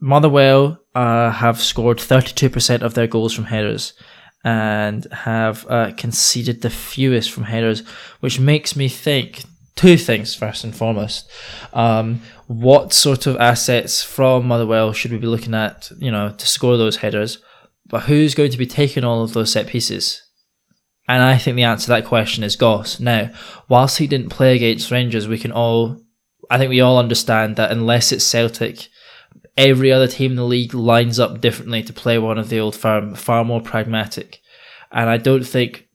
[0.00, 3.94] Motherwell uh, have scored 32% of their goals from headers
[4.44, 7.80] and have uh, conceded the fewest from headers,
[8.20, 9.44] which makes me think
[9.74, 11.30] two things first and foremost.
[11.72, 16.46] Um, what sort of assets from Motherwell should we be looking at, you know, to
[16.46, 17.38] score those headers?
[17.86, 20.22] But who's going to be taking all of those set pieces?
[21.08, 23.00] And I think the answer to that question is Goss.
[23.00, 23.30] Now,
[23.68, 26.00] whilst he didn't play against Rangers, we can all,
[26.50, 28.88] I think we all understand that unless it's Celtic,
[29.56, 32.76] every other team in the league lines up differently to play one of the old
[32.76, 34.40] firm, far more pragmatic.
[34.92, 35.88] And I don't think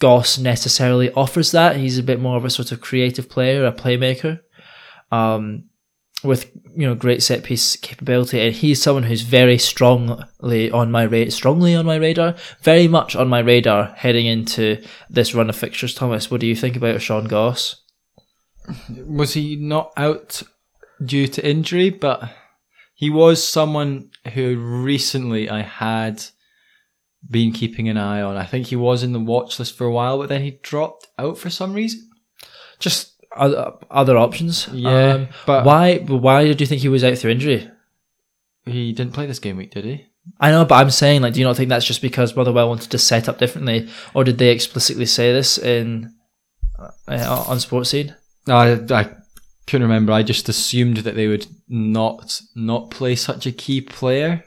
[0.00, 1.76] Goss necessarily offers that.
[1.76, 4.40] He's a bit more of a sort of creative player, a playmaker,
[5.12, 5.64] um,
[6.22, 8.40] with you know great set piece capability.
[8.40, 13.14] And he's someone who's very strongly on my radar, strongly on my radar, very much
[13.14, 15.94] on my radar heading into this run of fixtures.
[15.94, 17.82] Thomas, what do you think about Sean Goss?
[19.04, 20.42] Was he not out
[21.04, 21.90] due to injury?
[21.90, 22.30] But
[23.00, 26.22] he was someone who recently I had
[27.28, 28.36] been keeping an eye on.
[28.36, 31.06] I think he was in the watch list for a while, but then he dropped
[31.18, 32.10] out for some reason.
[32.78, 34.68] Just other, other options.
[34.70, 35.96] Yeah, Um, but- why?
[35.98, 37.70] Why did you think he was out through injury?
[38.66, 40.06] He didn't play this game week, did he?
[40.38, 42.90] I know, but I'm saying, like, do you not think that's just because Motherwell wanted
[42.90, 46.12] to set up differently, or did they explicitly say this in
[46.78, 48.14] uh, on Sportscene?
[48.46, 49.04] I, I
[49.66, 50.12] couldn't remember.
[50.12, 54.44] I just assumed that they would not not play such a key player.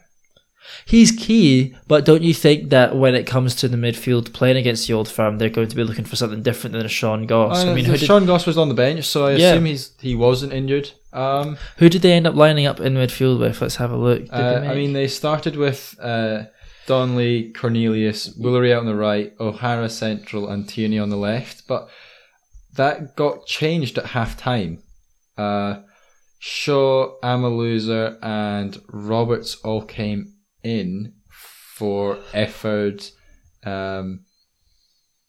[0.86, 4.88] He's key, but don't you think that when it comes to the midfield playing against
[4.88, 7.66] the old firm, they're going to be looking for something different than a Sean Goss?
[7.66, 9.52] I mean, who did, Sean Goss was on the bench, so I Yeah.
[9.54, 10.92] assume he's he wasn't injured.
[11.12, 13.62] Um, who did they end up lining up in midfield with?
[13.62, 14.24] Let's have a look.
[14.32, 16.44] Uh, I mean, they started with uh,
[16.88, 21.68] Donnelly, Cornelius, Woolery out on the right, O'Hara central, and Tierney on the left.
[21.68, 21.90] But
[22.76, 24.82] that got changed at half time.
[25.38, 25.82] Uh,
[26.46, 33.10] Shaw, Amaluzor, and Roberts all came in for Efford,
[33.66, 34.26] um,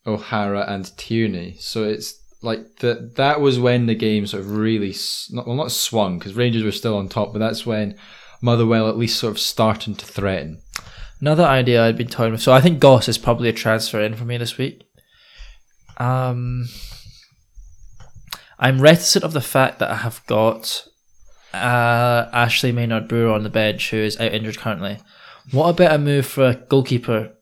[0.05, 1.55] O'Hara, and Tierney.
[1.61, 3.15] So it's like that.
[3.15, 4.93] That was when the game sort of really
[5.31, 7.97] not well not swung because Rangers were still on top, but that's when
[8.41, 10.59] Motherwell at least sort of starting to threaten.
[11.21, 12.41] Another idea I'd been toying with.
[12.41, 14.83] So I think Goss is probably a transfer in for me this week.
[15.95, 16.67] Um,
[18.59, 20.85] I'm reticent of the fact that I have got
[21.55, 24.99] uh, Ashley Maynard Brewer on the bench, who is out injured currently.
[25.51, 27.35] What about a move for a goalkeeper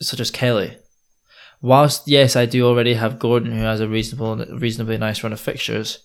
[0.00, 0.76] such as Kelly.
[1.60, 5.40] Whilst yes, I do already have Gordon, who has a reasonable, reasonably nice run of
[5.40, 6.00] fixtures.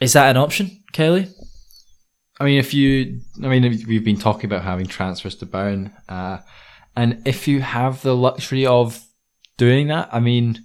[0.00, 1.28] Is that an option, Kelly?
[2.40, 6.38] I mean, if you, I mean, we've been talking about having transfers to burn, uh,
[6.96, 9.04] and if you have the luxury of
[9.58, 10.64] doing that, I mean,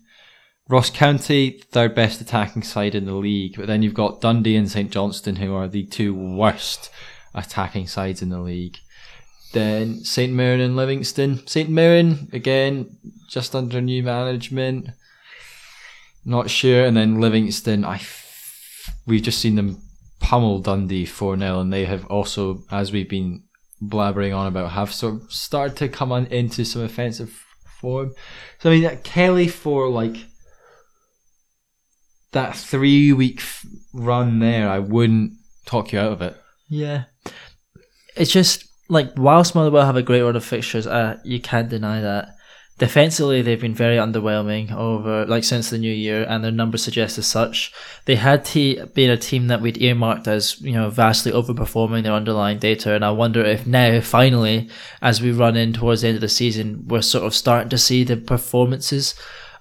[0.70, 4.70] Ross County, third best attacking side in the league, but then you've got Dundee and
[4.70, 6.90] St Johnstone, who are the two worst
[7.34, 8.78] attacking sides in the league.
[9.54, 11.48] Then St Mirren and Livingston.
[11.48, 12.98] St Mirren again,
[13.30, 14.90] just under new management.
[16.26, 17.86] Not sure, and then Livingston.
[17.86, 19.82] I, f- we've just seen them
[20.20, 23.44] pummel Dundee 4 0, and they have also, as we've been
[23.82, 27.46] blabbering on about, have sort of started to come on into some offensive
[27.80, 28.14] form.
[28.60, 30.18] So, I mean, Kelly for like
[32.38, 33.42] that three week
[33.94, 35.34] run there, I wouldn't
[35.66, 36.36] talk you out of it.
[36.70, 37.04] Yeah.
[38.16, 42.02] It's just like whilst Motherwell have a great run of fixtures, uh, you can't deny
[42.02, 42.30] that.
[42.80, 47.18] Defensively, they've been very underwhelming over like since the new year, and their numbers suggest
[47.18, 47.74] as such.
[48.06, 52.14] They had to been a team that we'd earmarked as you know vastly overperforming their
[52.14, 54.70] underlying data, and I wonder if now finally,
[55.02, 57.80] as we run in towards the end of the season, we're sort of starting to
[57.80, 59.16] see the performances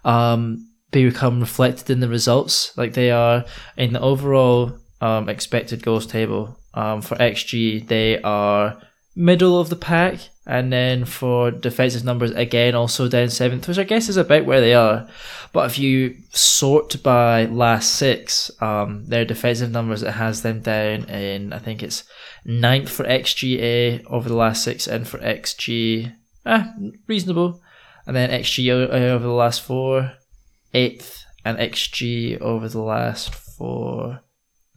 [0.04, 2.76] um, become reflected in the results.
[2.76, 3.44] Like they are
[3.76, 8.78] in the overall um, expected goals table um, for XG, they are
[9.16, 13.84] middle of the pack, and then for defensive numbers, again also down seventh, which I
[13.84, 15.08] guess is about where they are.
[15.54, 21.04] But if you sort by last six, um, their defensive numbers, it has them down
[21.04, 22.04] in I think it's
[22.44, 26.14] ninth for XGA over the last six, and for XG,
[26.44, 26.74] ah,
[27.06, 27.62] reasonable,
[28.06, 30.12] and then XG over the last four,
[30.76, 34.20] eighth, and XG over the last four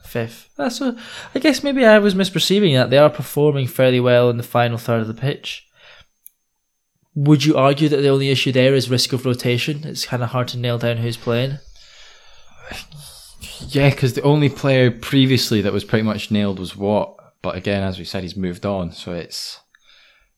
[0.02, 0.50] fifth.
[0.56, 0.95] That's so.
[1.34, 4.78] I guess maybe I was misperceiving that they are performing fairly well in the final
[4.78, 5.68] third of the pitch.
[7.16, 9.84] Would you argue that the only issue there is risk of rotation?
[9.84, 11.58] It's kind of hard to nail down who's playing.
[13.68, 17.16] Yeah, because the only player previously that was pretty much nailed was Watt.
[17.41, 18.91] But again, as we said, he's moved on.
[18.91, 19.60] So it's.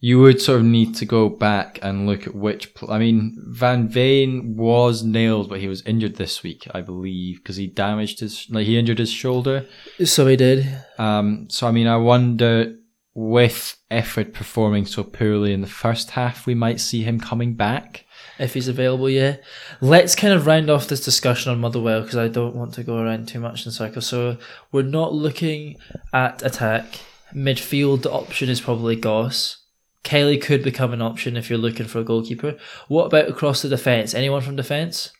[0.04, 2.74] You would sort of need to go back and look at which.
[2.74, 7.38] Pl- I mean, Van Veen was nailed, but he was injured this week, I believe,
[7.38, 8.48] because he damaged his.
[8.50, 9.68] Like, he injured his shoulder.
[10.04, 10.68] So he did.
[10.98, 12.76] Um, so, I mean, I wonder
[13.14, 18.06] with Efford performing so poorly in the first half, we might see him coming back.
[18.40, 19.38] If he's available, yeah.
[19.82, 22.98] Let's kind of round off this discussion on Motherwell because I don't want to go
[22.98, 24.08] around too much in circles.
[24.08, 24.38] So
[24.72, 25.78] we're not looking
[26.14, 27.02] at attack.
[27.36, 29.58] Midfield option is probably Goss.
[30.04, 32.58] Kelly could become an option if you're looking for a goalkeeper.
[32.88, 34.14] What about across the defence?
[34.14, 35.12] Anyone from defence?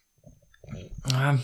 [1.14, 1.44] Um,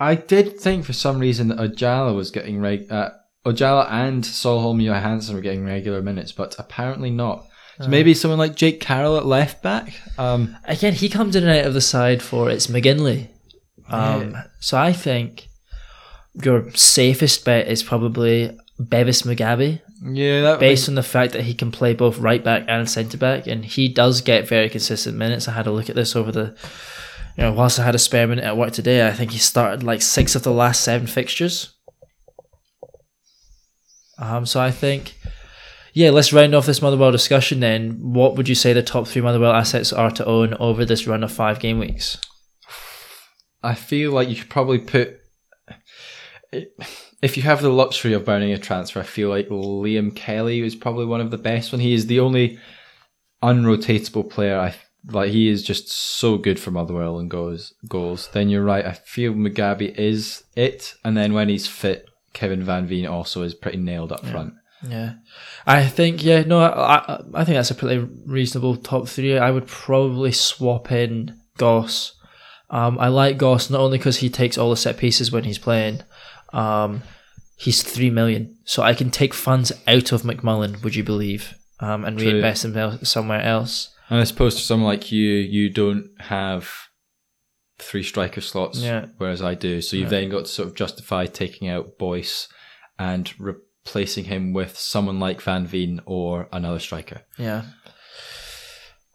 [0.00, 2.90] I did think for some reason that Ojala was getting reg.
[2.90, 3.10] Uh,
[3.46, 7.46] Ojala and Solholm Johansen were getting regular minutes, but apparently not.
[7.80, 9.94] So maybe someone like Jake Carroll at left back.
[10.18, 13.28] Um, Again, he comes in and out of the side for it's McGinley.
[13.88, 15.48] Um, So I think
[16.34, 19.80] your safest bet is probably Bevis Mugabi.
[20.04, 23.46] Yeah, based on the fact that he can play both right back and centre back,
[23.46, 25.46] and he does get very consistent minutes.
[25.46, 26.56] I had a look at this over the,
[27.36, 29.82] you know, whilst I had a spare minute at work today, I think he started
[29.82, 31.74] like six of the last seven fixtures.
[34.18, 35.18] Um, so I think,
[35.94, 37.60] yeah, let's round off this Motherwell discussion.
[37.60, 41.06] Then, what would you say the top three Motherwell assets are to own over this
[41.06, 42.18] run of five game weeks?
[43.62, 45.20] I feel like you could probably put.
[47.22, 50.74] If you have the luxury of burning a transfer, I feel like Liam Kelly is
[50.74, 51.70] probably one of the best.
[51.70, 52.58] When he is the only
[53.42, 54.74] unrotatable player, I
[55.06, 58.28] like he is just so good for Motherwell and goes goals.
[58.32, 58.84] Then you're right.
[58.84, 63.54] I feel Mugabi is it, and then when he's fit, Kevin Van Veen also is
[63.54, 64.54] pretty nailed up front.
[64.88, 65.14] Yeah,
[65.64, 69.38] I think yeah, no, I I, I think that's a pretty reasonable top three.
[69.38, 72.14] I would probably swap in Goss.
[72.70, 75.58] Um, I like Goss not only because he takes all the set pieces when he's
[75.58, 76.02] playing.
[76.52, 77.02] Um,
[77.56, 80.82] he's three million, so I can take funds out of McMullan.
[80.82, 81.54] Would you believe?
[81.80, 82.28] Um, and True.
[82.32, 83.88] reinvest them somewhere else.
[84.08, 86.70] And I suppose for someone like you, you don't have
[87.78, 89.06] three striker slots, Yeah.
[89.18, 89.80] whereas I do.
[89.80, 92.46] So you've then got to sort of justify taking out Boyce
[92.98, 97.22] and replacing him with someone like Van Veen or another striker.
[97.38, 97.62] Yeah.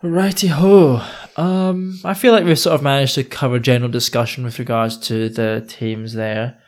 [0.03, 1.01] Righty ho.
[1.37, 5.29] Um, I feel like we've sort of managed to cover general discussion with regards to
[5.29, 6.59] the teams there.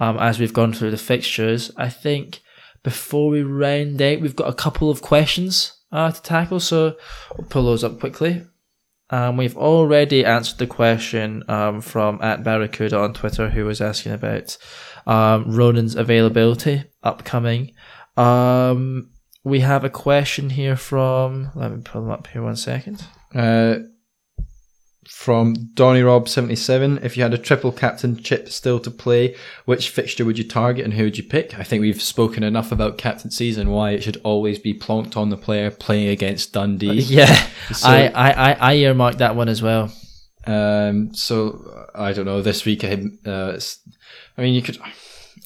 [0.00, 2.40] Um, as we've gone through the fixtures, I think
[2.82, 6.60] before we round out, we've got a couple of questions uh, to tackle.
[6.60, 6.96] So
[7.36, 8.46] we'll pull those up quickly.
[9.10, 14.12] Um, we've already answered the question um, from at Barracuda on Twitter, who was asking
[14.12, 14.56] about
[15.06, 17.72] um, Ronan's availability upcoming.
[18.16, 19.10] Um,
[19.44, 21.50] we have a question here from.
[21.54, 23.04] Let me pull them up here one second.
[23.34, 23.76] Uh,
[25.08, 26.98] from Donny Rob seventy seven.
[27.02, 29.34] If you had a triple captain chip still to play,
[29.64, 31.58] which fixture would you target and who would you pick?
[31.58, 35.30] I think we've spoken enough about captaincies and why it should always be plonked on
[35.30, 37.00] the player playing against Dundee.
[37.00, 37.26] Yeah,
[37.72, 39.92] So- I, I, I, I earmarked that one as well.
[40.46, 42.42] Um, so I don't know.
[42.42, 43.58] This week, I, uh,
[44.36, 44.78] I mean, you could.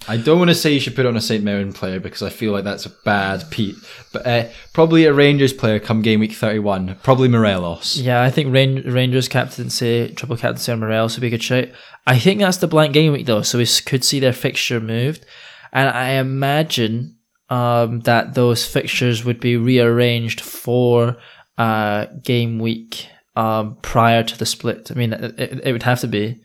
[0.06, 1.42] I don't want to say you should put on a St.
[1.42, 3.76] Mirren player because I feel like that's a bad Pete.
[4.12, 6.98] But uh, probably a Rangers player come game week thirty-one.
[7.02, 7.96] Probably Morelos.
[7.96, 11.68] Yeah, I think Ran- Rangers captaincy, triple captaincy on Morelos would be a good shout.
[12.06, 15.26] I think that's the blank game week though, so we could see their fixture moved,
[15.72, 17.16] and I imagine
[17.50, 21.16] um, that those fixtures would be rearranged for
[21.58, 24.90] uh, game week um, prior to the split.
[24.90, 26.40] I mean, it, it would have to be.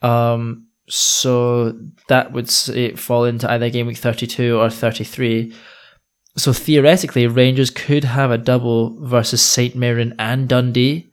[0.00, 1.78] Um, so
[2.08, 2.50] that would
[2.98, 5.54] fall into either game week 32 or 33.
[6.36, 9.74] So theoretically, Rangers could have a double versus St.
[9.76, 11.10] Mirren and Dundee.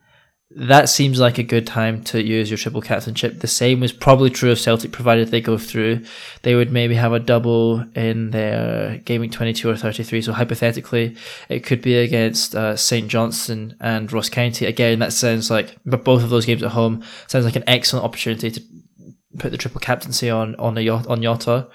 [0.53, 3.39] That seems like a good time to use your triple captainship.
[3.39, 6.03] The same is probably true of Celtic, provided they go through.
[6.41, 10.21] They would maybe have a double in their game week 22 or 33.
[10.21, 11.15] So hypothetically,
[11.47, 13.07] it could be against uh, St.
[13.07, 14.65] Johnstone and Ross County.
[14.65, 18.03] Again, that sounds like, but both of those games at home sounds like an excellent
[18.03, 18.61] opportunity to
[19.37, 21.67] put the triple captaincy on on a yacht on Jota.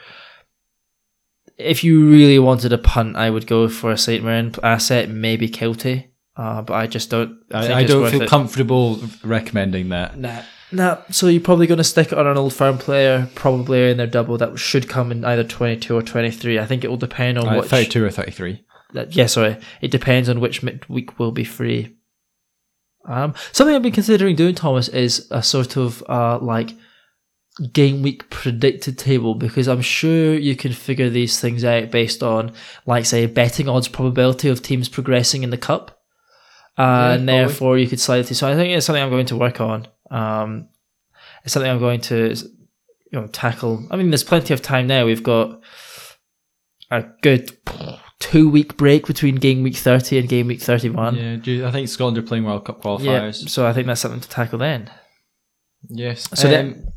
[1.58, 5.48] If you really wanted a punt, I would go for a Saint Mirren asset, maybe
[5.48, 6.08] Kiltie.
[6.36, 7.38] Uh, but I just don't.
[7.50, 8.28] I, I don't feel it.
[8.28, 10.18] comfortable recommending that.
[10.18, 10.98] Nah, nah.
[11.10, 14.06] So you're probably going to stick it on an old firm player, probably in their
[14.06, 16.58] double that should come in either 22 or 23.
[16.58, 17.70] I think it will depend on Uh, which.
[17.70, 18.62] Thirty-two or thirty-three.
[18.92, 19.56] that- yeah, sorry.
[19.80, 21.96] It depends on which midweek will be free.
[23.08, 26.72] Um, something I've been considering doing, Thomas, is a sort of uh, like
[27.72, 32.52] game week predicted table because I'm sure you can figure these things out based on,
[32.86, 36.02] like, say, betting odds probability of teams progressing in the cup.
[36.78, 37.44] Uh, Yeah, and probably.
[37.44, 38.24] therefore, you could slide it.
[38.26, 39.88] to- So I think it's something I'm going to work on.
[40.10, 40.68] Um,
[41.44, 43.86] it's something I'm going to, you know, tackle.
[43.90, 45.06] I mean, there's plenty of time now.
[45.06, 45.60] We've got
[46.90, 47.56] a good
[48.20, 51.14] two week break between game week 30 and game week 31.
[51.16, 53.04] Yeah, I think Scotland are playing World Cup qualifiers.
[53.42, 54.90] Yeah, so I think that's something to tackle then.
[55.88, 56.28] Yes.
[56.30, 56.92] So So then-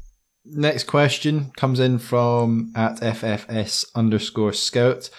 [0.45, 5.09] next question comes in from at FFS underscore scout.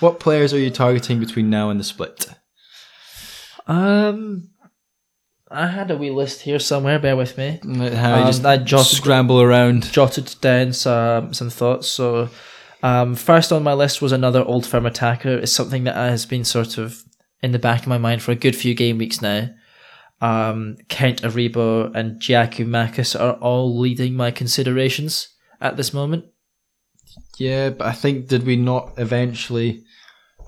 [0.00, 2.28] What players are you targeting between now and the split?
[3.66, 4.50] Um,
[5.50, 6.98] I had a wee list here somewhere.
[6.98, 7.60] Bear with me.
[7.64, 9.92] How I Um, just I jotted- scramble around.
[9.92, 11.88] Jotted down some some thoughts.
[11.88, 12.30] So,
[12.82, 15.36] um, first on my list was another old firm attacker.
[15.36, 17.02] It's something that has been sort of
[17.42, 19.50] in the back of my mind for a good few game weeks now.
[20.20, 25.28] Um, Kent Aribo and Makis are all leading my considerations
[25.60, 26.26] at this moment.
[27.38, 29.82] Yeah, but I think did we not eventually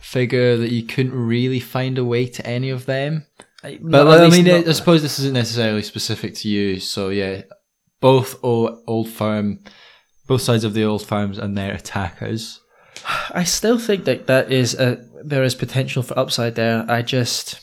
[0.00, 3.26] figure that you couldn't really find a way to any of them?
[3.62, 6.80] But Not- I mean, not- I suppose this isn't necessarily specific to you.
[6.80, 7.42] So yeah,
[8.00, 9.60] both old, old firm,
[10.26, 12.60] both sides of the old firms and their attackers.
[13.30, 16.84] I still think that that is a, there is potential for upside there.
[16.88, 17.60] I just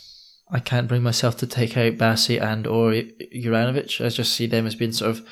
[0.51, 4.03] I can't bring myself to take out Bassey and or Juranovic.
[4.03, 5.27] I just see them as being sort of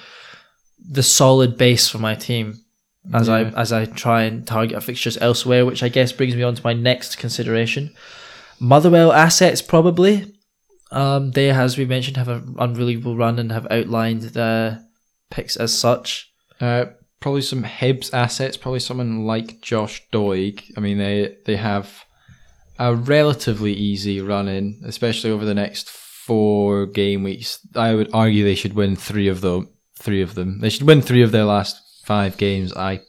[0.79, 2.61] the solid base for my team
[3.13, 3.33] as Yeah.
[3.35, 6.61] I as I try and target fixtures elsewhere, which I guess brings me on to
[6.63, 7.93] my next consideration.
[8.59, 10.33] Motherwell assets probably.
[10.89, 14.85] Um, they, as we mentioned, have an unbelievable run and have outlined their
[15.29, 16.31] picks as such.
[16.61, 16.85] Uh,
[17.19, 18.55] probably some Hibs assets.
[18.55, 20.71] Probably someone like Josh Doig.
[20.77, 22.05] I mean, they they have
[22.79, 27.59] a relatively easy run in, especially over the next four game weeks.
[27.75, 29.69] I would argue they should win three of them.
[29.95, 30.59] Three of them.
[30.59, 32.71] They should win three of their last five games.
[32.73, 33.01] I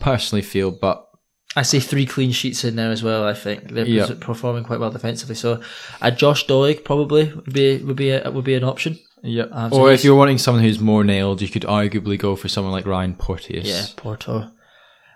[0.00, 1.06] personally feel, but
[1.54, 3.26] I see three clean sheets in there as well.
[3.26, 4.08] I think they're Yeah.
[4.20, 5.34] performing quite well defensively.
[5.34, 5.60] So,
[6.00, 8.98] a Josh Doig probably would be would be a, would be an option.
[9.22, 9.44] yeah.
[9.52, 12.72] Um, or if you're wanting someone who's more nailed, you could arguably go for someone
[12.72, 13.66] like Ryan Porteous.
[13.68, 14.50] Yeah, Porto.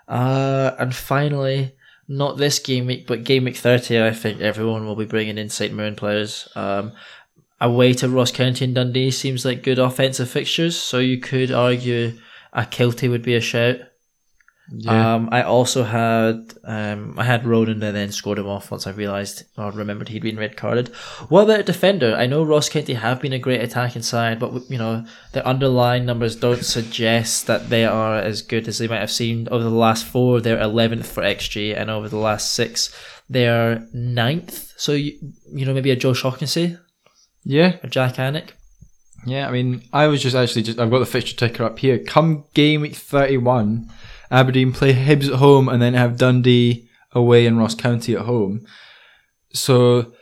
[0.07, 1.73] Uh, and finally,
[2.07, 4.01] not this game week, but game week thirty.
[4.01, 6.47] I think everyone will be bringing in Saint Mirren players.
[6.55, 6.93] Um,
[7.59, 10.77] away to Ross County and Dundee seems like good offensive fixtures.
[10.77, 12.17] So you could argue
[12.53, 13.77] a Kiltie would be a shout.
[14.69, 15.15] Yeah.
[15.15, 18.91] Um, I also had um, I had Ronan and then scored him off once I
[18.91, 20.89] realised or remembered he'd been red carded.
[21.29, 22.13] What about a defender?
[22.15, 26.05] I know Ross County have been a great attacking side, but you know the underlying
[26.05, 29.47] numbers don't suggest that they are as good as they might have seemed.
[29.49, 32.93] Over the last four, they're eleventh for xG, and over the last six,
[33.29, 34.73] they are ninth.
[34.75, 35.17] So you,
[35.49, 36.77] you know maybe a Joe Shaughnessy
[37.45, 37.77] yeah.
[37.81, 38.49] or Jack Anick.
[39.25, 41.99] Yeah, I mean, I was just actually just I've got the fixture ticker up here.
[41.99, 43.91] Come game week thirty one,
[44.31, 48.65] Aberdeen play Hibs at home and then have Dundee away and Ross County at home.
[49.53, 50.13] So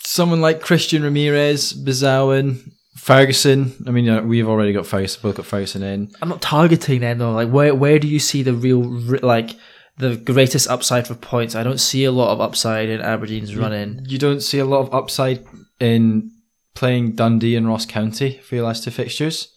[0.00, 3.74] someone like Christian Ramirez, Besuijen, Ferguson.
[3.86, 5.20] I mean, yeah, we've already got Ferguson.
[5.22, 6.10] Both got Ferguson in.
[6.20, 7.32] I'm not targeting them though.
[7.32, 8.82] Like where where do you see the real
[9.22, 9.56] like
[9.96, 11.54] the greatest upside for points?
[11.54, 14.04] I don't see a lot of upside in Aberdeen's running.
[14.06, 15.44] You don't see a lot of upside
[15.80, 16.30] in
[16.74, 19.52] playing Dundee and Ross County for your last two fixtures.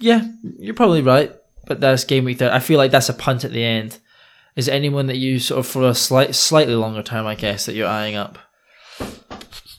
[0.00, 0.28] Yeah,
[0.58, 1.32] you're probably right.
[1.66, 2.38] But that's game week.
[2.38, 3.98] There, I feel like that's a punt at the end.
[4.54, 7.66] Is there anyone that you sort of for a slight, slightly longer term, I guess,
[7.66, 8.38] that you're eyeing up?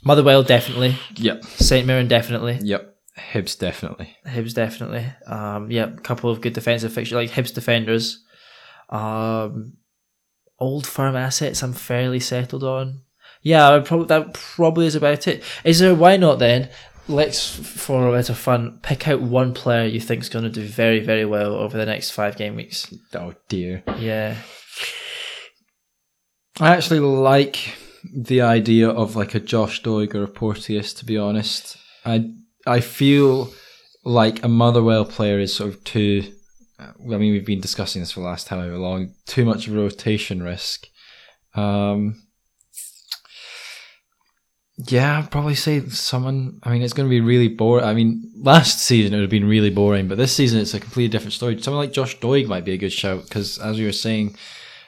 [0.04, 0.96] Motherwell definitely.
[1.16, 1.44] Yep.
[1.46, 2.60] Saint Mirren definitely.
[2.62, 2.96] Yep.
[3.34, 4.16] Hibs definitely.
[4.28, 5.06] Hibs definitely.
[5.26, 8.24] Um, yeah, a couple of good defensive fixtures like Hibs defenders.
[8.90, 9.74] Um,
[10.60, 11.64] old firm assets.
[11.64, 13.02] I'm fairly settled on.
[13.42, 15.44] Yeah, I probably that probably is about it.
[15.64, 15.96] Is there?
[15.96, 16.70] Why not then?
[17.10, 20.52] Let's for a bit of fun pick out one player you think is going to
[20.52, 22.94] do very very well over the next five game weeks.
[23.14, 23.84] Oh dear.
[23.98, 24.36] Yeah,
[26.60, 27.78] I actually like
[28.14, 30.94] the idea of like a Josh Doig or a Porteous.
[30.96, 32.30] To be honest, I
[32.66, 33.54] I feel
[34.04, 36.34] like a Motherwell player is sort of too.
[36.80, 39.14] I mean, we've been discussing this for the last however long.
[39.26, 40.88] Too much rotation risk.
[41.56, 42.27] Um,
[44.78, 46.60] yeah, I'd probably say someone.
[46.62, 47.84] I mean, it's going to be really boring.
[47.84, 50.80] I mean, last season it would have been really boring, but this season it's a
[50.80, 51.60] completely different story.
[51.60, 54.36] Someone like Josh Doig might be a good shout because, as you were saying,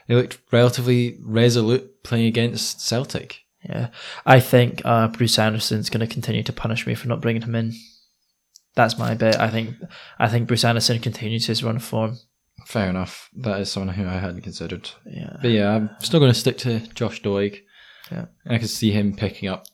[0.07, 3.41] they looked relatively resolute playing against Celtic.
[3.64, 3.90] yeah.
[4.28, 7.56] I think uh, Bruce Anderson's going to continue to punish me for not bringing him
[7.56, 7.74] in.
[8.76, 9.40] That's my bet.
[9.40, 9.76] I think
[10.20, 12.20] I think Bruce Anderson continues his run of form.
[12.68, 13.30] Fair enough.
[13.34, 14.91] That is someone who I hadn't considered.
[15.06, 15.38] Yeah.
[15.41, 17.61] But yeah, I'm still going to stick to Josh Doig.
[18.11, 18.26] Yeah.
[18.48, 19.66] I can see him picking up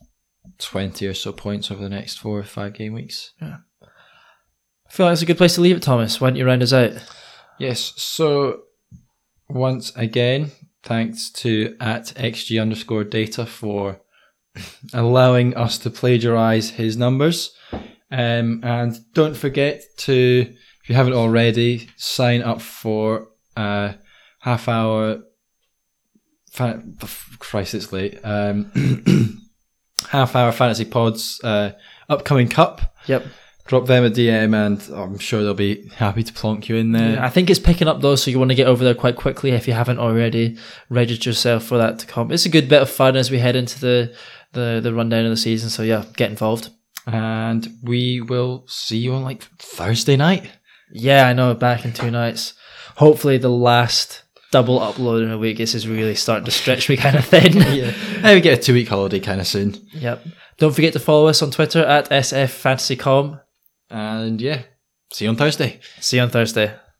[0.58, 3.32] 20 or so points over the next four or five game weeks.
[3.40, 3.58] Yeah.
[3.82, 6.20] I feel like it's a good place to leave it, Thomas.
[6.20, 6.92] Why don't you round us out?
[7.58, 8.62] Yes, so
[9.48, 10.52] once again,
[10.82, 14.00] thanks to at xg underscore data for
[14.94, 17.54] allowing us to plagiarize his numbers.
[18.10, 23.96] Um, and don't forget to, if you haven't already, sign up for a
[24.40, 25.22] half hour.
[26.52, 26.82] Fa-
[27.38, 28.18] Christ, it's late.
[28.22, 28.70] Um,
[30.08, 31.72] half hour fantasy pods, uh,
[32.08, 32.94] upcoming cup.
[33.06, 33.24] Yep.
[33.66, 37.20] Drop them a DM, and I'm sure they'll be happy to plonk you in there.
[37.20, 39.50] I think it's picking up though, so you want to get over there quite quickly
[39.50, 40.56] if you haven't already.
[40.88, 42.30] Register yourself for that to come.
[42.30, 44.14] It's a good bit of fun as we head into the
[44.52, 45.68] the, the rundown of the season.
[45.68, 46.70] So yeah, get involved.
[47.06, 50.48] and we will see you on like Thursday night.
[50.92, 51.52] Yeah, I know.
[51.54, 52.54] Back in two nights.
[52.96, 54.22] Hopefully, the last
[54.52, 55.58] double upload in a week.
[55.58, 57.52] This is really starting to stretch me kind of thin.
[57.76, 57.92] Yeah,
[58.22, 59.76] maybe get a two week holiday kind of soon.
[59.92, 60.24] Yep.
[60.58, 63.40] Don't forget to follow us on Twitter at sffantasycom.
[63.90, 64.62] And yeah,
[65.12, 65.80] see you on Thursday.
[66.00, 66.74] See you on Thursday.